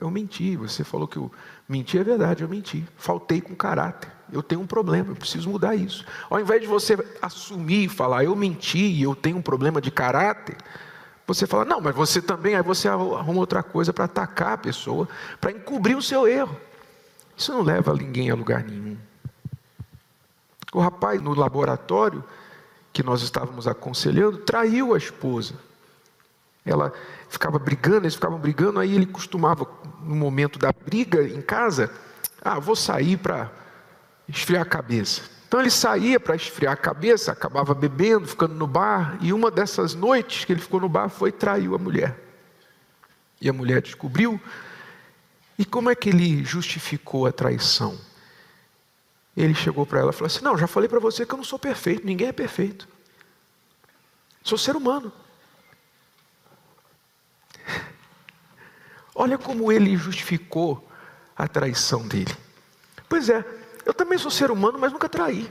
Eu, 0.00 0.10
menti, 0.10 0.56
você 0.56 0.84
falou 0.84 1.06
que 1.06 1.18
eu 1.18 1.30
menti, 1.68 1.98
é 1.98 2.04
verdade, 2.04 2.42
eu 2.42 2.48
menti. 2.48 2.86
Faltei 2.96 3.40
com 3.40 3.54
caráter. 3.54 4.10
Eu 4.32 4.42
tenho 4.42 4.60
um 4.60 4.66
problema, 4.66 5.10
eu 5.10 5.16
preciso 5.16 5.50
mudar 5.50 5.74
isso. 5.74 6.04
Ao 6.28 6.40
invés 6.40 6.60
de 6.60 6.66
você 6.66 6.96
assumir 7.20 7.84
e 7.84 7.88
falar, 7.88 8.24
eu 8.24 8.34
menti 8.34 9.00
eu 9.00 9.14
tenho 9.14 9.36
um 9.36 9.42
problema 9.42 9.80
de 9.80 9.90
caráter, 9.90 10.56
você 11.26 11.46
fala, 11.46 11.64
não, 11.64 11.80
mas 11.80 11.94
você 11.94 12.22
também, 12.22 12.54
aí 12.54 12.62
você 12.62 12.88
arruma 12.88 13.40
outra 13.40 13.62
coisa 13.62 13.92
para 13.92 14.04
atacar 14.04 14.52
a 14.52 14.58
pessoa, 14.58 15.08
para 15.40 15.50
encobrir 15.50 15.96
o 15.96 16.02
seu 16.02 16.28
erro. 16.28 16.56
Isso 17.36 17.52
não 17.52 17.62
leva 17.62 17.92
ninguém 17.94 18.30
a 18.30 18.34
lugar 18.34 18.62
nenhum. 18.62 18.96
O 20.76 20.80
rapaz 20.80 21.22
no 21.22 21.32
laboratório 21.32 22.22
que 22.92 23.02
nós 23.02 23.22
estávamos 23.22 23.66
aconselhando 23.66 24.36
traiu 24.36 24.92
a 24.92 24.98
esposa. 24.98 25.54
Ela 26.66 26.92
ficava 27.30 27.58
brigando, 27.58 28.00
eles 28.00 28.14
ficavam 28.14 28.38
brigando, 28.38 28.78
aí 28.78 28.94
ele 28.94 29.06
costumava, 29.06 29.66
no 30.02 30.14
momento 30.14 30.58
da 30.58 30.70
briga 30.72 31.26
em 31.26 31.40
casa, 31.40 31.90
ah, 32.42 32.58
vou 32.58 32.76
sair 32.76 33.16
para 33.16 33.50
esfriar 34.28 34.60
a 34.60 34.66
cabeça. 34.66 35.22
Então 35.48 35.60
ele 35.60 35.70
saía 35.70 36.20
para 36.20 36.36
esfriar 36.36 36.74
a 36.74 36.76
cabeça, 36.76 37.32
acabava 37.32 37.72
bebendo, 37.72 38.28
ficando 38.28 38.54
no 38.54 38.66
bar, 38.66 39.16
e 39.22 39.32
uma 39.32 39.50
dessas 39.50 39.94
noites 39.94 40.44
que 40.44 40.52
ele 40.52 40.60
ficou 40.60 40.78
no 40.78 40.90
bar 40.90 41.08
foi 41.08 41.32
traiu 41.32 41.74
a 41.74 41.78
mulher. 41.78 42.22
E 43.40 43.48
a 43.48 43.52
mulher 43.54 43.80
descobriu. 43.80 44.38
E 45.58 45.64
como 45.64 45.88
é 45.88 45.94
que 45.94 46.10
ele 46.10 46.44
justificou 46.44 47.24
a 47.24 47.32
traição? 47.32 47.96
Ele 49.36 49.54
chegou 49.54 49.84
para 49.84 50.00
ela 50.00 50.10
e 50.10 50.14
falou 50.14 50.26
assim: 50.26 50.42
Não, 50.42 50.56
já 50.56 50.66
falei 50.66 50.88
para 50.88 50.98
você 50.98 51.26
que 51.26 51.34
eu 51.34 51.36
não 51.36 51.44
sou 51.44 51.58
perfeito, 51.58 52.06
ninguém 52.06 52.28
é 52.28 52.32
perfeito. 52.32 52.88
Sou 54.42 54.56
ser 54.56 54.76
humano. 54.76 55.12
Olha 59.14 59.36
como 59.36 59.70
ele 59.70 59.96
justificou 59.96 60.88
a 61.36 61.46
traição 61.46 62.06
dele. 62.08 62.34
Pois 63.08 63.28
é, 63.28 63.44
eu 63.84 63.92
também 63.92 64.18
sou 64.18 64.30
ser 64.30 64.50
humano, 64.50 64.78
mas 64.78 64.92
nunca 64.92 65.08
traí. 65.08 65.50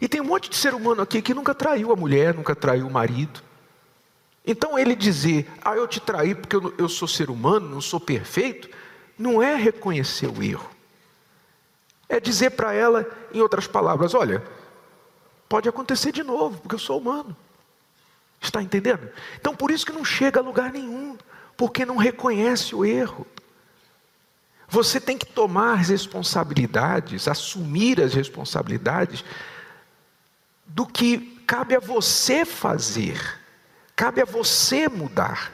E 0.00 0.08
tem 0.08 0.20
um 0.20 0.24
monte 0.24 0.50
de 0.50 0.56
ser 0.56 0.74
humano 0.74 1.00
aqui 1.02 1.22
que 1.22 1.32
nunca 1.32 1.54
traiu 1.54 1.92
a 1.92 1.96
mulher, 1.96 2.34
nunca 2.34 2.54
traiu 2.54 2.86
o 2.86 2.90
marido. 2.90 3.42
Então 4.44 4.78
ele 4.78 4.94
dizer, 4.94 5.50
ah, 5.62 5.74
eu 5.74 5.88
te 5.88 6.00
traí 6.00 6.34
porque 6.34 6.56
eu 6.56 6.88
sou 6.88 7.08
ser 7.08 7.30
humano, 7.30 7.68
não 7.68 7.80
sou 7.80 7.98
perfeito, 7.98 8.68
não 9.16 9.42
é 9.42 9.54
reconhecer 9.54 10.26
o 10.26 10.42
erro. 10.42 10.73
É 12.08 12.20
dizer 12.20 12.50
para 12.50 12.72
ela, 12.72 13.06
em 13.32 13.40
outras 13.40 13.66
palavras, 13.66 14.14
olha, 14.14 14.42
pode 15.48 15.68
acontecer 15.68 16.12
de 16.12 16.22
novo, 16.22 16.58
porque 16.58 16.74
eu 16.74 16.78
sou 16.78 16.98
humano. 16.98 17.36
Está 18.40 18.62
entendendo? 18.62 19.08
Então 19.40 19.54
por 19.54 19.70
isso 19.70 19.86
que 19.86 19.92
não 19.92 20.04
chega 20.04 20.40
a 20.40 20.42
lugar 20.42 20.70
nenhum, 20.72 21.16
porque 21.56 21.86
não 21.86 21.96
reconhece 21.96 22.74
o 22.74 22.84
erro. 22.84 23.26
Você 24.68 25.00
tem 25.00 25.16
que 25.16 25.26
tomar 25.26 25.80
as 25.80 25.88
responsabilidades, 25.88 27.28
assumir 27.28 28.00
as 28.00 28.12
responsabilidades 28.12 29.24
do 30.66 30.86
que 30.86 31.42
cabe 31.46 31.76
a 31.76 31.80
você 31.80 32.44
fazer, 32.44 33.38
cabe 33.94 34.20
a 34.20 34.24
você 34.24 34.88
mudar. 34.88 35.52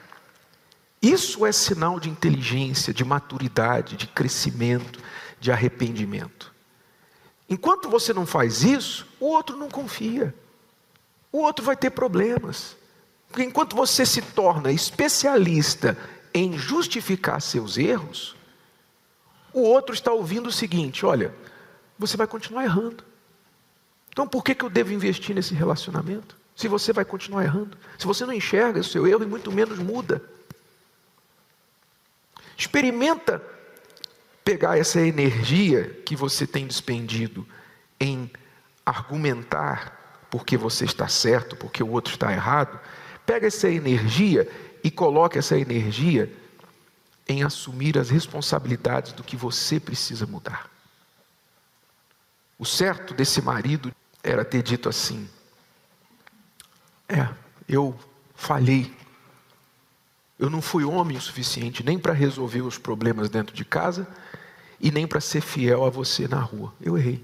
Isso 1.02 1.46
é 1.46 1.52
sinal 1.52 1.98
de 1.98 2.08
inteligência, 2.08 2.92
de 2.92 3.04
maturidade, 3.04 3.96
de 3.96 4.06
crescimento, 4.06 5.00
de 5.40 5.50
arrependimento. 5.50 6.52
Enquanto 7.48 7.88
você 7.88 8.12
não 8.12 8.24
faz 8.26 8.62
isso, 8.62 9.06
o 9.18 9.26
outro 9.26 9.56
não 9.56 9.68
confia. 9.68 10.32
O 11.32 11.38
outro 11.38 11.64
vai 11.64 11.76
ter 11.76 11.90
problemas. 11.90 12.76
Porque 13.28 13.42
enquanto 13.42 13.74
você 13.74 14.04
se 14.04 14.22
torna 14.22 14.70
especialista 14.70 15.96
em 16.32 16.56
justificar 16.56 17.40
seus 17.40 17.76
erros, 17.76 18.36
o 19.52 19.62
outro 19.62 19.94
está 19.94 20.12
ouvindo 20.12 20.48
o 20.48 20.52
seguinte: 20.52 21.04
olha, 21.04 21.34
você 21.98 22.16
vai 22.16 22.26
continuar 22.26 22.64
errando. 22.64 23.02
Então 24.10 24.28
por 24.28 24.44
que, 24.44 24.54
que 24.54 24.64
eu 24.64 24.70
devo 24.70 24.92
investir 24.92 25.34
nesse 25.34 25.54
relacionamento? 25.54 26.36
Se 26.54 26.68
você 26.68 26.92
vai 26.92 27.04
continuar 27.04 27.44
errando, 27.44 27.76
se 27.98 28.06
você 28.06 28.26
não 28.26 28.32
enxerga 28.32 28.80
o 28.80 28.84
seu 28.84 29.06
erro 29.06 29.22
e 29.22 29.26
muito 29.26 29.50
menos 29.50 29.78
muda. 29.78 30.22
Experimenta 32.56 33.42
pegar 34.50 34.76
essa 34.76 35.00
energia 35.00 35.84
que 36.04 36.16
você 36.16 36.44
tem 36.44 36.66
despendido 36.66 37.46
em 38.00 38.28
argumentar 38.84 40.26
porque 40.28 40.56
você 40.56 40.84
está 40.84 41.06
certo, 41.06 41.54
porque 41.54 41.84
o 41.84 41.90
outro 41.92 42.14
está 42.14 42.32
errado. 42.32 42.80
Pega 43.24 43.46
essa 43.46 43.68
energia 43.68 44.50
e 44.82 44.90
coloca 44.90 45.38
essa 45.38 45.56
energia 45.56 46.32
em 47.28 47.44
assumir 47.44 47.96
as 47.96 48.10
responsabilidades 48.10 49.12
do 49.12 49.22
que 49.22 49.36
você 49.36 49.78
precisa 49.78 50.26
mudar. 50.26 50.68
O 52.58 52.66
certo 52.66 53.14
desse 53.14 53.40
marido 53.40 53.94
era 54.20 54.44
ter 54.44 54.64
dito 54.64 54.88
assim: 54.88 55.30
É, 57.08 57.28
eu 57.68 57.96
falhei. 58.34 58.92
Eu 60.36 60.50
não 60.50 60.60
fui 60.60 60.82
homem 60.84 61.16
o 61.16 61.20
suficiente 61.20 61.84
nem 61.84 62.00
para 62.00 62.12
resolver 62.12 62.62
os 62.62 62.78
problemas 62.78 63.30
dentro 63.30 63.54
de 63.54 63.64
casa 63.64 64.08
e 64.80 64.90
nem 64.90 65.06
para 65.06 65.20
ser 65.20 65.40
fiel 65.40 65.84
a 65.84 65.90
você 65.90 66.26
na 66.26 66.40
rua. 66.40 66.72
Eu 66.80 66.96
errei. 66.96 67.22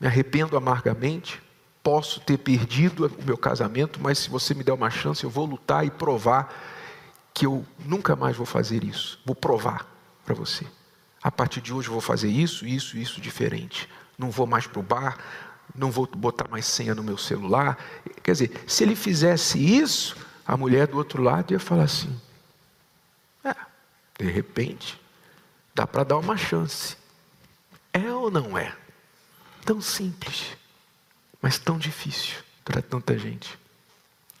Me 0.00 0.06
arrependo 0.06 0.56
amargamente. 0.56 1.40
Posso 1.82 2.20
ter 2.20 2.38
perdido 2.38 3.06
o 3.06 3.24
meu 3.24 3.36
casamento, 3.36 4.00
mas 4.00 4.18
se 4.18 4.30
você 4.30 4.54
me 4.54 4.64
der 4.64 4.72
uma 4.72 4.90
chance, 4.90 5.24
eu 5.24 5.30
vou 5.30 5.46
lutar 5.46 5.86
e 5.86 5.90
provar 5.90 6.52
que 7.34 7.46
eu 7.46 7.64
nunca 7.84 8.14
mais 8.14 8.36
vou 8.36 8.46
fazer 8.46 8.84
isso. 8.84 9.20
Vou 9.24 9.34
provar 9.34 9.86
para 10.24 10.34
você. 10.34 10.66
A 11.22 11.30
partir 11.30 11.60
de 11.60 11.72
hoje 11.72 11.88
eu 11.88 11.92
vou 11.92 12.00
fazer 12.00 12.28
isso, 12.28 12.66
isso, 12.66 12.96
isso 12.96 13.20
diferente. 13.20 13.88
Não 14.18 14.30
vou 14.30 14.46
mais 14.46 14.66
para 14.66 14.80
o 14.80 14.82
bar, 14.82 15.18
não 15.74 15.90
vou 15.90 16.06
botar 16.06 16.48
mais 16.48 16.66
senha 16.66 16.94
no 16.94 17.02
meu 17.02 17.16
celular. 17.16 17.78
Quer 18.22 18.32
dizer, 18.32 18.64
se 18.66 18.84
ele 18.84 18.94
fizesse 18.94 19.58
isso, 19.58 20.16
a 20.46 20.56
mulher 20.56 20.86
do 20.86 20.96
outro 20.96 21.22
lado 21.22 21.52
ia 21.52 21.60
falar 21.60 21.84
assim: 21.84 22.20
é, 23.44 23.54
de 24.18 24.30
repente, 24.30 25.00
dá 25.74 25.86
para 25.86 26.04
dar 26.04 26.18
uma 26.18 26.36
chance. 26.36 26.96
É 27.92 28.10
ou 28.12 28.30
não 28.30 28.56
é? 28.56 28.74
Tão 29.64 29.80
simples, 29.80 30.56
mas 31.40 31.58
tão 31.58 31.78
difícil 31.78 32.38
para 32.64 32.82
tanta 32.82 33.18
gente. 33.18 33.58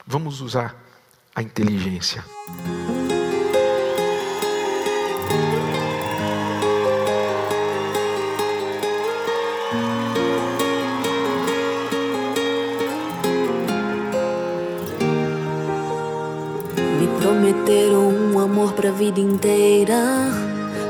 Vamos 0.06 0.40
usar 0.40 0.74
a 1.34 1.42
inteligência. 1.42 2.24
Me 16.98 17.20
prometeram 17.20 18.08
um 18.08 18.38
amor 18.38 18.72
pra 18.72 18.90
vida 18.90 19.20
inteira. 19.20 20.51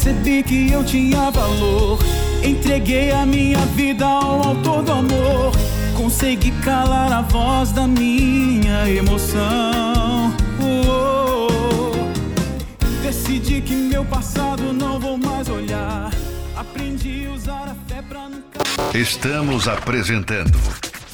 Percebi 0.00 0.42
que 0.42 0.72
eu 0.72 0.82
tinha 0.82 1.30
valor. 1.30 1.98
Entreguei 2.42 3.12
a 3.12 3.26
minha 3.26 3.58
vida 3.76 4.06
ao 4.06 4.48
autor 4.48 4.82
do 4.82 4.92
amor. 4.92 5.52
Consegui 5.94 6.52
calar 6.62 7.12
a 7.12 7.20
voz 7.20 7.70
da 7.70 7.86
minha 7.86 8.88
emoção. 8.88 10.34
Oh, 10.58 11.92
oh. 11.92 13.02
Decidi 13.02 13.60
que 13.60 13.74
meu 13.74 14.02
passado 14.06 14.72
não 14.72 14.98
vou 14.98 15.18
mais 15.18 15.50
olhar. 15.50 16.10
Aprendi 16.56 17.26
a 17.26 17.34
usar 17.34 17.68
a 17.68 17.74
fé 17.86 18.00
pra 18.00 18.26
nunca. 18.30 18.58
Estamos 18.94 19.68
apresentando 19.68 20.58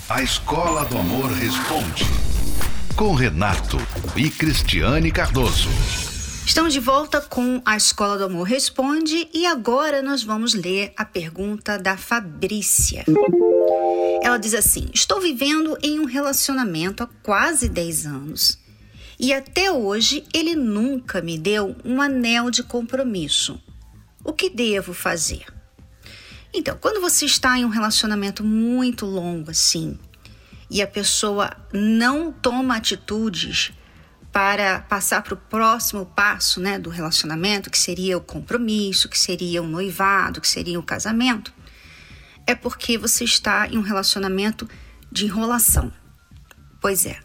A 0.08 0.22
Escola 0.22 0.84
do 0.84 0.96
Amor 0.96 1.32
Responde. 1.32 2.06
Com 2.94 3.14
Renato 3.14 3.78
e 4.14 4.30
Cristiane 4.30 5.10
Cardoso. 5.10 6.05
Estamos 6.46 6.72
de 6.72 6.78
volta 6.78 7.20
com 7.20 7.60
a 7.64 7.76
Escola 7.76 8.16
do 8.16 8.24
Amor 8.24 8.44
Responde 8.44 9.28
e 9.34 9.44
agora 9.44 10.00
nós 10.00 10.22
vamos 10.22 10.54
ler 10.54 10.92
a 10.96 11.04
pergunta 11.04 11.76
da 11.76 11.96
Fabrícia. 11.96 13.04
Ela 14.22 14.38
diz 14.38 14.54
assim: 14.54 14.88
Estou 14.94 15.20
vivendo 15.20 15.76
em 15.82 15.98
um 15.98 16.04
relacionamento 16.04 17.02
há 17.02 17.08
quase 17.20 17.68
10 17.68 18.06
anos 18.06 18.60
e 19.18 19.34
até 19.34 19.72
hoje 19.72 20.24
ele 20.32 20.54
nunca 20.54 21.20
me 21.20 21.36
deu 21.36 21.74
um 21.84 22.00
anel 22.00 22.48
de 22.48 22.62
compromisso. 22.62 23.60
O 24.22 24.32
que 24.32 24.48
devo 24.48 24.94
fazer? 24.94 25.44
Então, 26.54 26.78
quando 26.80 27.00
você 27.00 27.26
está 27.26 27.58
em 27.58 27.64
um 27.64 27.70
relacionamento 27.70 28.44
muito 28.44 29.04
longo 29.04 29.50
assim 29.50 29.98
e 30.70 30.80
a 30.80 30.86
pessoa 30.86 31.50
não 31.72 32.30
toma 32.30 32.76
atitudes 32.76 33.72
para 34.36 34.80
passar 34.80 35.22
para 35.22 35.32
o 35.32 35.36
próximo 35.38 36.04
passo 36.04 36.60
né, 36.60 36.78
do 36.78 36.90
relacionamento, 36.90 37.70
que 37.70 37.78
seria 37.78 38.18
o 38.18 38.20
compromisso, 38.20 39.08
que 39.08 39.18
seria 39.18 39.62
o 39.62 39.66
noivado, 39.66 40.42
que 40.42 40.46
seria 40.46 40.78
o 40.78 40.82
casamento, 40.82 41.50
é 42.46 42.54
porque 42.54 42.98
você 42.98 43.24
está 43.24 43.66
em 43.66 43.78
um 43.78 43.80
relacionamento 43.80 44.68
de 45.10 45.24
enrolação. 45.24 45.90
Pois 46.82 47.06
é, 47.06 47.18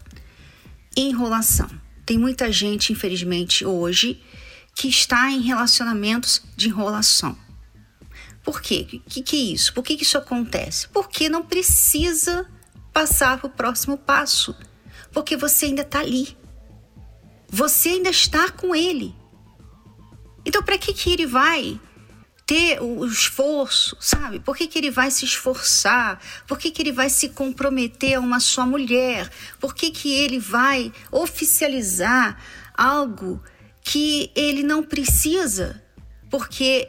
enrolação. 0.96 1.68
Tem 2.06 2.16
muita 2.16 2.50
gente, 2.50 2.94
infelizmente, 2.94 3.62
hoje 3.62 4.18
que 4.74 4.88
está 4.88 5.30
em 5.30 5.42
relacionamentos 5.42 6.42
de 6.56 6.68
enrolação. 6.68 7.36
Por 8.42 8.62
quê? 8.62 8.86
O 8.90 9.10
que, 9.10 9.20
que, 9.20 9.36
é 9.36 9.52
isso? 9.52 9.74
Por 9.74 9.84
que, 9.84 9.98
que 9.98 10.04
isso 10.04 10.16
acontece? 10.16 10.88
Porque 10.88 11.28
não 11.28 11.42
precisa 11.44 12.50
passar 12.90 13.36
para 13.36 13.48
o 13.48 13.50
próximo 13.50 13.98
passo. 13.98 14.56
Porque 15.12 15.36
você 15.36 15.66
ainda 15.66 15.82
está 15.82 16.00
ali. 16.00 16.40
Você 17.54 17.90
ainda 17.90 18.08
está 18.08 18.50
com 18.50 18.74
ele. 18.74 19.14
Então, 20.42 20.62
para 20.62 20.78
que, 20.78 20.94
que 20.94 21.12
ele 21.12 21.26
vai 21.26 21.78
ter 22.46 22.80
o 22.80 23.04
esforço, 23.04 23.94
sabe? 24.00 24.40
Por 24.40 24.56
que, 24.56 24.66
que 24.66 24.78
ele 24.78 24.90
vai 24.90 25.10
se 25.10 25.26
esforçar? 25.26 26.18
Por 26.48 26.58
que, 26.58 26.70
que 26.70 26.80
ele 26.80 26.92
vai 26.92 27.10
se 27.10 27.28
comprometer 27.28 28.14
a 28.14 28.20
uma 28.20 28.40
só 28.40 28.66
mulher? 28.66 29.30
Por 29.60 29.74
que, 29.74 29.90
que 29.90 30.10
ele 30.10 30.38
vai 30.38 30.90
oficializar 31.10 32.38
algo 32.74 33.38
que 33.82 34.32
ele 34.34 34.62
não 34.62 34.82
precisa? 34.82 35.84
Porque 36.30 36.88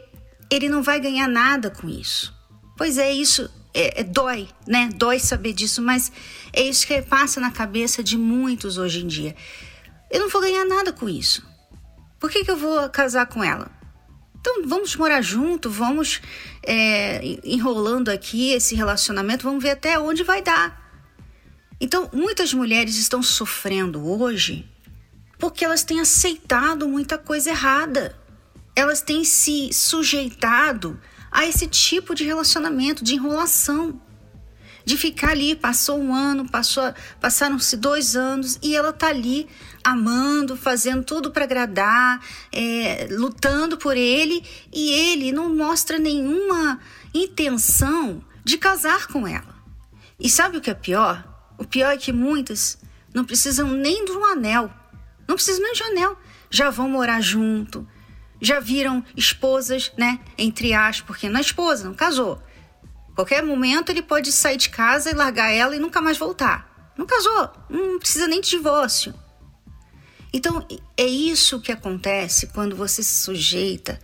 ele 0.49 0.69
não 0.69 0.81
vai 0.81 0.97
ganhar 0.97 1.27
nada 1.27 1.69
com 1.69 1.89
isso. 1.89 2.33
Pois 2.77 2.97
é, 2.97 3.11
isso 3.11 3.49
é, 3.73 3.99
é, 3.99 4.03
dói, 4.05 4.47
né? 4.65 4.89
Dói 4.95 5.19
saber 5.19 5.51
disso, 5.51 5.81
mas 5.81 6.09
é 6.53 6.61
isso 6.61 6.87
que 6.87 7.01
passa 7.01 7.41
na 7.41 7.51
cabeça 7.51 8.01
de 8.01 8.17
muitos 8.17 8.77
hoje 8.77 9.03
em 9.03 9.07
dia. 9.07 9.35
Eu 10.13 10.19
não 10.19 10.29
vou 10.29 10.41
ganhar 10.43 10.63
nada 10.63 10.93
com 10.93 11.09
isso. 11.09 11.43
Por 12.19 12.29
que, 12.29 12.45
que 12.45 12.51
eu 12.51 12.55
vou 12.55 12.87
casar 12.89 13.25
com 13.25 13.43
ela? 13.43 13.71
Então 14.39 14.67
vamos 14.67 14.95
morar 14.95 15.23
junto, 15.23 15.71
vamos 15.71 16.21
é, 16.61 17.19
enrolando 17.43 18.09
aqui 18.09 18.51
esse 18.51 18.75
relacionamento, 18.75 19.43
vamos 19.43 19.63
ver 19.63 19.71
até 19.71 19.97
onde 19.97 20.23
vai 20.23 20.43
dar. 20.43 20.79
Então 21.81 22.11
muitas 22.13 22.53
mulheres 22.53 22.95
estão 22.95 23.23
sofrendo 23.23 24.07
hoje 24.07 24.69
porque 25.39 25.65
elas 25.65 25.83
têm 25.83 25.99
aceitado 25.99 26.87
muita 26.87 27.17
coisa 27.17 27.49
errada. 27.49 28.15
Elas 28.75 29.01
têm 29.01 29.23
se 29.23 29.73
sujeitado 29.73 31.01
a 31.31 31.47
esse 31.47 31.65
tipo 31.65 32.13
de 32.13 32.23
relacionamento, 32.23 33.03
de 33.03 33.15
enrolação 33.15 33.99
de 34.85 34.97
ficar 34.97 35.29
ali, 35.29 35.55
passou 35.55 35.99
um 35.99 36.13
ano, 36.13 36.49
passou, 36.49 36.93
passaram-se 37.19 37.77
dois 37.77 38.15
anos 38.15 38.59
e 38.61 38.75
ela 38.75 38.91
tá 38.91 39.07
ali 39.07 39.47
amando, 39.83 40.57
fazendo 40.57 41.03
tudo 41.03 41.31
para 41.31 41.45
agradar, 41.45 42.21
é, 42.51 43.07
lutando 43.09 43.77
por 43.77 43.95
ele 43.95 44.43
e 44.71 44.91
ele 44.91 45.31
não 45.31 45.53
mostra 45.55 45.97
nenhuma 45.97 46.79
intenção 47.13 48.23
de 48.43 48.57
casar 48.57 49.07
com 49.07 49.27
ela. 49.27 49.53
E 50.19 50.29
sabe 50.29 50.57
o 50.57 50.61
que 50.61 50.69
é 50.69 50.73
pior? 50.73 51.23
O 51.57 51.65
pior 51.65 51.91
é 51.91 51.97
que 51.97 52.11
muitas 52.11 52.77
não 53.13 53.23
precisam 53.23 53.69
nem 53.69 54.03
de 54.05 54.11
um 54.11 54.25
anel, 54.25 54.71
não 55.27 55.35
precisam 55.35 55.63
nem 55.63 55.73
de 55.73 55.83
um 55.83 55.87
anel, 55.87 56.17
já 56.49 56.69
vão 56.69 56.89
morar 56.89 57.21
junto, 57.21 57.87
já 58.41 58.59
viram 58.59 59.03
esposas, 59.15 59.91
né? 59.97 60.19
Entre 60.37 60.73
aspas, 60.73 61.05
porque 61.07 61.29
não 61.29 61.37
é 61.37 61.41
esposa, 61.41 61.85
não 61.85 61.93
casou 61.93 62.41
Qualquer 63.15 63.43
momento 63.43 63.89
ele 63.89 64.01
pode 64.01 64.31
sair 64.31 64.57
de 64.57 64.69
casa 64.69 65.11
e 65.11 65.13
largar 65.13 65.51
ela 65.51 65.75
e 65.75 65.79
nunca 65.79 66.01
mais 66.01 66.17
voltar. 66.17 66.93
Não 66.97 67.05
casou, 67.05 67.49
não 67.69 67.99
precisa 67.99 68.27
nem 68.27 68.41
de 68.41 68.49
divórcio. 68.49 69.13
Então, 70.31 70.65
é 70.97 71.05
isso 71.05 71.61
que 71.61 71.71
acontece 71.71 72.47
quando 72.47 72.75
você 72.75 73.03
se 73.03 73.23
sujeita 73.23 73.99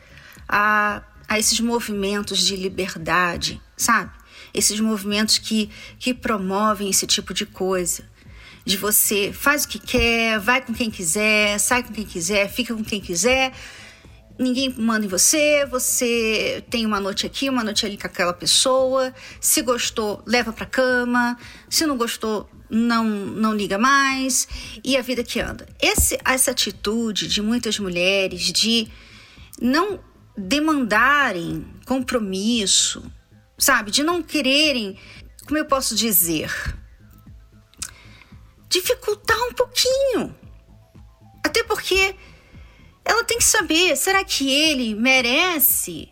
a, 0.47 1.01
a 1.27 1.39
esses 1.39 1.59
movimentos 1.59 2.39
de 2.39 2.55
liberdade, 2.55 3.59
sabe? 3.75 4.11
Esses 4.53 4.79
movimentos 4.79 5.39
que, 5.39 5.71
que 5.97 6.13
promovem 6.13 6.89
esse 6.89 7.07
tipo 7.07 7.33
de 7.33 7.47
coisa. 7.47 8.07
De 8.63 8.77
você 8.77 9.33
faz 9.33 9.65
o 9.65 9.67
que 9.67 9.79
quer, 9.79 10.39
vai 10.39 10.61
com 10.61 10.73
quem 10.73 10.91
quiser, 10.91 11.59
sai 11.59 11.81
com 11.81 11.91
quem 11.91 12.05
quiser, 12.05 12.47
fica 12.47 12.75
com 12.75 12.83
quem 12.83 13.01
quiser, 13.01 13.51
ninguém 14.39 14.73
manda 14.77 15.05
em 15.05 15.09
você, 15.09 15.65
você 15.65 16.63
tem 16.69 16.85
uma 16.85 16.99
noite 16.99 17.25
aqui, 17.25 17.49
uma 17.49 17.63
noite 17.63 17.85
ali 17.85 17.97
com 17.97 18.07
aquela 18.07 18.33
pessoa. 18.33 19.13
Se 19.41 19.61
gostou, 19.61 20.23
leva 20.25 20.53
para 20.53 20.65
cama. 20.65 21.37
Se 21.69 21.85
não 21.85 21.97
gostou, 21.97 22.49
não 22.69 23.03
não 23.03 23.53
liga 23.53 23.77
mais 23.77 24.47
e 24.83 24.95
a 24.95 25.01
vida 25.01 25.23
que 25.23 25.41
anda. 25.41 25.67
Esse, 25.81 26.17
essa 26.23 26.51
atitude 26.51 27.27
de 27.27 27.41
muitas 27.41 27.77
mulheres 27.77 28.41
de 28.41 28.87
não 29.61 29.99
demandarem 30.37 31.67
compromisso, 31.85 33.03
sabe, 33.57 33.91
de 33.91 34.03
não 34.03 34.23
quererem, 34.23 34.97
como 35.45 35.57
eu 35.57 35.65
posso 35.65 35.93
dizer, 35.95 36.49
dificultar 38.69 39.37
um 39.49 39.53
pouquinho. 39.53 40.33
Até 41.43 41.63
porque 41.63 42.15
ela 43.09 43.23
tem 43.23 43.39
que 43.39 43.43
saber: 43.43 43.97
será 43.97 44.23
que 44.23 44.49
ele 44.51 44.93
merece 44.93 46.09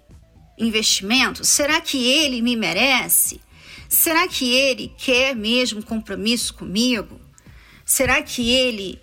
investimento? 0.58 1.46
Será 1.46 1.80
que 1.80 2.04
ele 2.04 2.42
me 2.42 2.56
merece? 2.56 3.40
Será 3.88 4.28
que 4.28 4.52
ele 4.52 4.92
quer 4.98 5.36
mesmo 5.36 5.84
compromisso 5.84 6.56
comigo? 6.56 7.22
Será 7.86 8.22
que 8.24 8.50
ele 8.50 9.00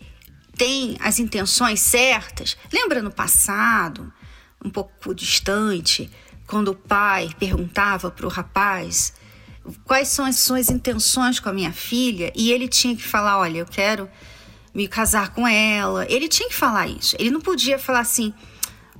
tem 0.57 0.97
as 1.01 1.21
intenções 1.21 1.81
certas? 1.81 2.57
Lembra 2.73 3.01
no 3.01 3.13
passado, 3.13 4.13
um 4.63 4.69
pouco 4.69 5.15
distante, 5.15 6.11
quando 6.49 6.73
o 6.73 6.77
pai 6.77 7.31
perguntava 7.39 8.11
para 8.11 8.27
o 8.27 8.29
rapaz 8.29 9.15
quais 9.85 10.09
são 10.09 10.27
as 10.27 10.41
suas 10.41 10.69
intenções 10.69 11.41
com 11.41 11.49
a 11.49 11.53
minha 11.53 11.73
filha 11.73 12.33
e 12.35 12.51
ele 12.51 12.67
tinha 12.67 12.97
que 12.97 13.05
falar: 13.05 13.39
olha, 13.39 13.59
eu 13.59 13.67
quero 13.67 14.11
me 14.75 14.89
casar 14.89 15.33
com 15.33 15.47
ela. 15.47 16.05
Ele 16.11 16.29
tinha 16.29 16.49
que 16.49 16.55
falar 16.55 16.89
isso. 16.89 17.15
Ele 17.19 17.31
não 17.31 17.41
podia 17.41 17.79
falar 17.79 18.01
assim: 18.01 18.35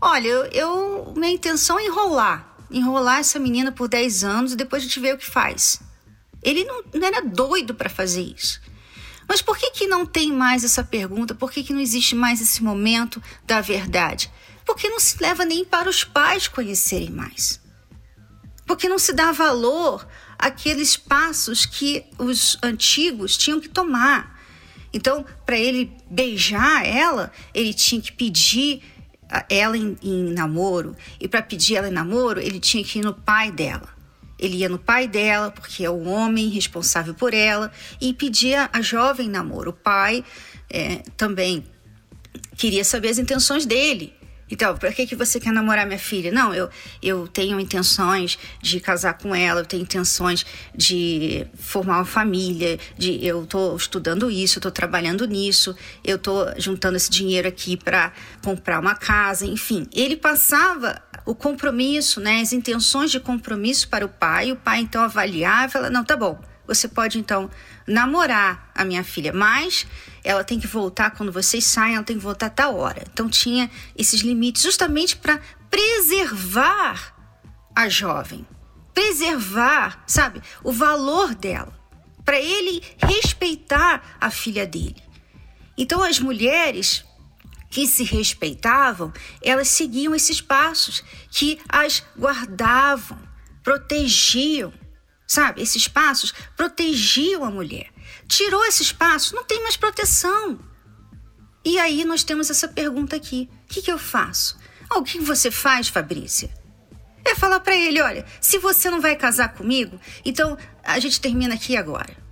olha, 0.01 0.29
eu, 0.29 0.45
eu 0.47 1.15
minha 1.17 1.33
intenção 1.33 1.79
é 1.79 1.87
enrolar. 1.87 2.57
Enrolar 2.71 3.19
essa 3.19 3.39
menina 3.39 3.73
por 3.73 3.89
10 3.89 4.25
anos 4.25 4.53
e 4.53 4.57
depois 4.57 4.83
a 4.83 4.87
gente 4.87 5.01
vê 5.01 5.13
o 5.13 5.19
que 5.19 5.27
faz. 5.27 5.81
Ele 6.43 6.65
não, 6.65 6.83
não 6.95 7.07
era 7.07 7.23
doido 7.23 7.75
para 7.75 7.89
fazer 7.89 8.23
isso. 8.23 8.61
Mas 9.27 9.41
por 9.41 9.57
que, 9.57 9.71
que 9.71 9.87
não 9.87 10.05
tem 10.05 10.33
mais 10.33 10.65
essa 10.65 10.85
pergunta? 10.85 11.35
Por 11.35 11.51
que, 11.51 11.63
que 11.63 11.73
não 11.73 11.81
existe 11.81 12.15
mais 12.15 12.41
esse 12.41 12.63
momento 12.63 13.23
da 13.47 13.61
verdade? 13.61 14.31
Porque 14.67 14.89
não 14.89 15.01
se 15.01 15.21
leva 15.21 15.45
nem 15.45 15.65
para 15.65 15.89
os 15.89 16.05
pais 16.05 16.47
conhecerem 16.47 17.11
mais. 17.11 17.61
Porque 18.67 18.89
não 18.89 18.99
se 18.99 19.13
dá 19.13 19.33
valor 19.33 20.07
àqueles 20.39 20.97
passos 20.97 21.65
que 21.67 22.05
os 22.19 22.59
antigos 22.63 23.37
tinham 23.37 23.61
que 23.61 23.69
tomar. 23.69 24.34
Então, 24.95 25.25
para 25.45 25.59
ele 25.59 25.93
beijar 26.09 26.87
ela, 26.87 27.33
ele 27.53 27.75
tinha 27.75 28.01
que 28.01 28.13
pedir 28.13 28.81
ela 29.49 29.77
em, 29.77 29.97
em 30.01 30.33
namoro. 30.33 30.95
E 31.21 31.27
para 31.27 31.43
pedir 31.43 31.75
ela 31.77 31.89
em 31.89 31.93
namoro, 31.93 32.41
ele 32.41 32.61
tinha 32.61 32.85
que 32.85 33.01
ir 33.01 33.03
no 33.03 33.13
pai 33.13 33.51
dela. 33.51 33.89
Ele 34.39 34.59
ia 34.59 34.69
no 34.69 34.79
pai 34.79 35.09
dela, 35.09 35.51
porque 35.51 35.85
é 35.85 35.91
o 35.91 36.05
homem 36.05 36.49
responsável 36.49 37.13
por 37.13 37.35
ela, 37.35 37.73
e 38.01 38.13
pedia 38.13 38.71
a 38.73 38.81
jovem 38.81 39.29
namoro. 39.29 39.71
O 39.71 39.73
pai 39.73 40.25
é, 40.71 41.03
também 41.17 41.65
queria 42.57 42.85
saber 42.85 43.09
as 43.09 43.19
intenções 43.19 43.67
dele. 43.67 44.13
Então, 44.51 44.77
por 44.77 44.93
que, 44.93 45.07
que 45.07 45.17
você 45.17 45.41
quer 45.41 45.53
namorar 45.53 45.87
minha 45.87 45.99
filha? 45.99 46.31
Não, 46.31 46.55
eu, 46.55 46.69
eu 47.03 47.27
tenho 47.27 47.59
intenções 47.59 48.39
de 48.61 48.79
casar 48.79 49.15
com 49.15 49.35
ela, 49.35 49.61
eu 49.61 49.65
tenho 49.65 49.83
intenções 49.83 50.45
de 50.75 51.47
formar 51.55 51.97
uma 51.97 52.05
família, 52.05 52.79
de 52.97 53.25
eu 53.25 53.45
estou 53.45 53.77
estudando 53.77 54.31
isso, 54.31 54.59
estou 54.59 54.71
trabalhando 54.71 55.27
nisso, 55.27 55.75
eu 56.05 56.17
estou 56.17 56.53
juntando 56.59 56.97
esse 56.97 57.11
dinheiro 57.11 57.49
aqui 57.49 57.77
para 57.77 58.13
comprar 58.43 58.81
uma 58.81 58.95
casa, 58.95 59.47
enfim. 59.47 59.87
Ele 59.93 60.17
passava 60.17 61.03
o 61.25 61.35
compromisso, 61.35 62.21
né, 62.21 62.41
as 62.41 62.53
intenções 62.53 63.11
de 63.11 63.19
compromisso 63.19 63.89
para 63.89 64.05
o 64.05 64.09
pai, 64.09 64.53
o 64.53 64.57
pai 64.57 64.81
então 64.81 65.03
avaliava, 65.03 65.79
ela, 65.79 65.91
não, 65.91 66.05
tá 66.05 66.17
bom, 66.17 66.39
você 66.67 66.87
pode 66.87 67.19
então 67.19 67.51
namorar 67.87 68.71
a 68.75 68.85
minha 68.85 69.05
filha, 69.05 69.33
mas 69.33 69.87
ela 70.25 70.43
tem 70.43 70.59
que 70.59 70.67
voltar 70.67 71.11
quando 71.11 71.31
vocês 71.31 71.65
saem, 71.65 71.95
ela 71.97 72.05
tem 72.05 72.17
que 72.17 72.23
voltar 72.23 72.47
a 72.47 72.51
tal 72.51 72.77
hora. 72.77 73.05
Então 73.13 73.29
tinha 73.29 73.71
esses 73.97 74.23
limites 74.23 74.63
justamente 74.63 75.17
para 75.17 75.39
preservar 75.71 77.15
a 77.77 77.89
jovem, 77.89 78.47
preservar, 78.95 80.03
sabe, 80.07 80.41
o 80.63 80.73
valor 80.73 81.35
dela. 81.35 81.79
para 82.25 82.41
ele 82.41 82.83
respeitar 82.99 84.17
a 84.21 84.31
filha 84.31 84.67
dele. 84.67 84.97
Então 85.77 86.03
as 86.03 86.19
mulheres 86.19 87.05
que 87.69 87.87
se 87.87 88.05
respeitavam, 88.05 89.13
elas 89.43 89.69
seguiam 89.69 90.15
esses 90.15 90.41
passos 90.41 91.05
que 91.31 91.59
as 91.69 92.03
guardavam, 92.17 93.19
protegiam, 93.63 94.73
sabe? 95.27 95.61
Esses 95.61 95.89
passos 95.89 96.33
protegiam 96.57 97.45
a 97.45 97.51
mulher. 97.51 97.93
Tirou 98.29 98.65
esses 98.65 98.93
passos, 98.93 99.33
não 99.33 99.45
tem 99.45 99.63
mais 99.63 99.77
proteção. 99.77 100.59
E 101.65 101.79
aí 101.79 102.05
nós 102.05 102.25
temos 102.25 102.51
essa 102.51 102.69
pergunta 102.69 103.17
aqui: 103.17 103.49
o 103.65 103.69
que, 103.69 103.83
que 103.83 103.93
eu 103.93 103.99
faço? 103.99 104.59
Ah, 104.91 104.99
o 104.99 105.05
que 105.05 105.19
você 105.19 105.51
faz, 105.51 105.89
Fabrícia? 105.89 106.51
É 107.25 107.35
falar 107.35 107.61
para 107.61 107.77
ele: 107.77 108.01
olha, 108.01 108.27
se 108.41 108.59
você 108.59 108.91
não 108.91 109.01
vai 109.01 109.17
casar 109.17 109.55
comigo, 109.55 109.99
então 110.25 110.59
a 110.83 110.99
gente 110.99 111.21
termina 111.21 111.55
aqui 111.55 111.77
agora. 111.77 112.25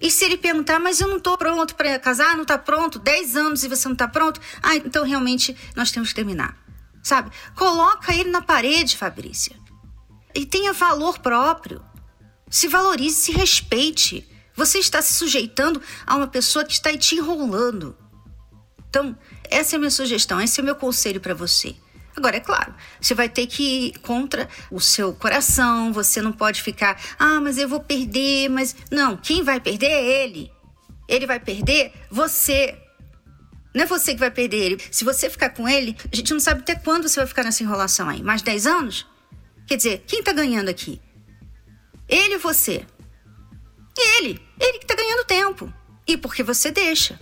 E 0.00 0.10
se 0.10 0.24
ele 0.24 0.36
perguntar, 0.36 0.78
mas 0.78 1.00
eu 1.00 1.08
não 1.08 1.18
tô 1.18 1.36
pronto 1.36 1.74
para 1.74 1.98
casar, 1.98 2.36
não 2.36 2.44
tá 2.44 2.56
pronto, 2.56 3.00
10 3.00 3.36
anos 3.36 3.64
e 3.64 3.68
você 3.68 3.88
não 3.88 3.96
tá 3.96 4.06
pronto, 4.06 4.40
ah, 4.62 4.76
então 4.76 5.04
realmente 5.04 5.56
nós 5.74 5.90
temos 5.90 6.10
que 6.10 6.14
terminar. 6.14 6.56
Sabe? 7.02 7.30
Coloca 7.56 8.14
ele 8.14 8.30
na 8.30 8.42
parede, 8.42 8.96
Fabrícia. 8.96 9.56
E 10.34 10.46
tenha 10.46 10.72
valor 10.72 11.18
próprio. 11.18 11.82
Se 12.48 12.68
valorize, 12.68 13.16
se 13.16 13.32
respeite. 13.32 14.28
Você 14.58 14.78
está 14.78 15.00
se 15.00 15.14
sujeitando 15.14 15.80
a 16.04 16.16
uma 16.16 16.26
pessoa 16.26 16.64
que 16.64 16.72
está 16.72 16.90
te 16.98 17.14
enrolando. 17.14 17.96
Então, 18.90 19.16
essa 19.48 19.74
é 19.74 19.76
a 19.76 19.78
minha 19.78 19.90
sugestão, 19.90 20.40
esse 20.40 20.58
é 20.58 20.62
o 20.62 20.66
meu 20.66 20.74
conselho 20.74 21.20
para 21.20 21.32
você. 21.32 21.76
Agora, 22.16 22.38
é 22.38 22.40
claro, 22.40 22.74
você 23.00 23.14
vai 23.14 23.28
ter 23.28 23.46
que 23.46 23.62
ir 23.62 23.98
contra 24.00 24.48
o 24.68 24.80
seu 24.80 25.12
coração, 25.12 25.92
você 25.92 26.20
não 26.20 26.32
pode 26.32 26.60
ficar, 26.60 27.00
ah, 27.16 27.40
mas 27.40 27.56
eu 27.56 27.68
vou 27.68 27.78
perder, 27.78 28.48
mas. 28.48 28.74
Não, 28.90 29.16
quem 29.16 29.44
vai 29.44 29.60
perder 29.60 29.86
é 29.86 30.24
ele. 30.24 30.50
Ele 31.06 31.24
vai 31.24 31.38
perder 31.38 31.92
você. 32.10 32.76
Não 33.72 33.84
é 33.84 33.86
você 33.86 34.12
que 34.12 34.18
vai 34.18 34.32
perder 34.32 34.56
ele. 34.56 34.82
Se 34.90 35.04
você 35.04 35.30
ficar 35.30 35.50
com 35.50 35.68
ele, 35.68 35.96
a 36.12 36.16
gente 36.16 36.32
não 36.32 36.40
sabe 36.40 36.62
até 36.62 36.74
quando 36.74 37.08
você 37.08 37.20
vai 37.20 37.28
ficar 37.28 37.44
nessa 37.44 37.62
enrolação 37.62 38.08
aí. 38.08 38.24
Mais 38.24 38.42
10 38.42 38.66
anos? 38.66 39.06
Quer 39.68 39.76
dizer, 39.76 40.04
quem 40.04 40.20
tá 40.20 40.32
ganhando 40.32 40.68
aqui? 40.68 41.00
Ele 42.08 42.34
ou 42.34 42.40
você? 42.40 42.84
Ele. 44.00 44.40
Ele 44.58 44.78
que 44.78 44.86
tá 44.86 44.94
ganhando 44.94 45.24
tempo. 45.24 45.72
E 46.06 46.16
porque 46.16 46.42
você 46.42 46.70
deixa. 46.70 47.18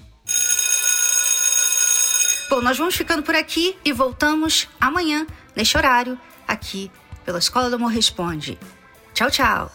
Bom, 2.48 2.60
nós 2.60 2.78
vamos 2.78 2.94
ficando 2.94 3.22
por 3.22 3.34
aqui 3.34 3.76
e 3.84 3.92
voltamos 3.92 4.68
amanhã, 4.80 5.26
neste 5.54 5.76
horário, 5.76 6.18
aqui 6.46 6.90
pela 7.24 7.38
Escola 7.38 7.68
do 7.68 7.76
Amor 7.76 7.90
Responde. 7.90 8.56
Tchau, 9.12 9.30
tchau. 9.30 9.72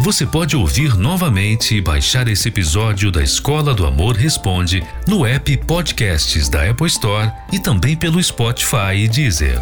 Você 0.00 0.26
pode 0.26 0.56
ouvir 0.56 0.96
novamente 0.96 1.76
e 1.76 1.80
baixar 1.80 2.26
esse 2.26 2.48
episódio 2.48 3.12
da 3.12 3.22
Escola 3.22 3.74
do 3.74 3.86
Amor 3.86 4.16
Responde 4.16 4.82
no 5.06 5.26
app 5.26 5.56
Podcasts 5.58 6.48
da 6.48 6.68
Apple 6.68 6.86
Store 6.86 7.30
e 7.52 7.60
também 7.60 7.94
pelo 7.94 8.20
Spotify 8.22 8.96
e 8.96 9.08
Deezer. 9.08 9.60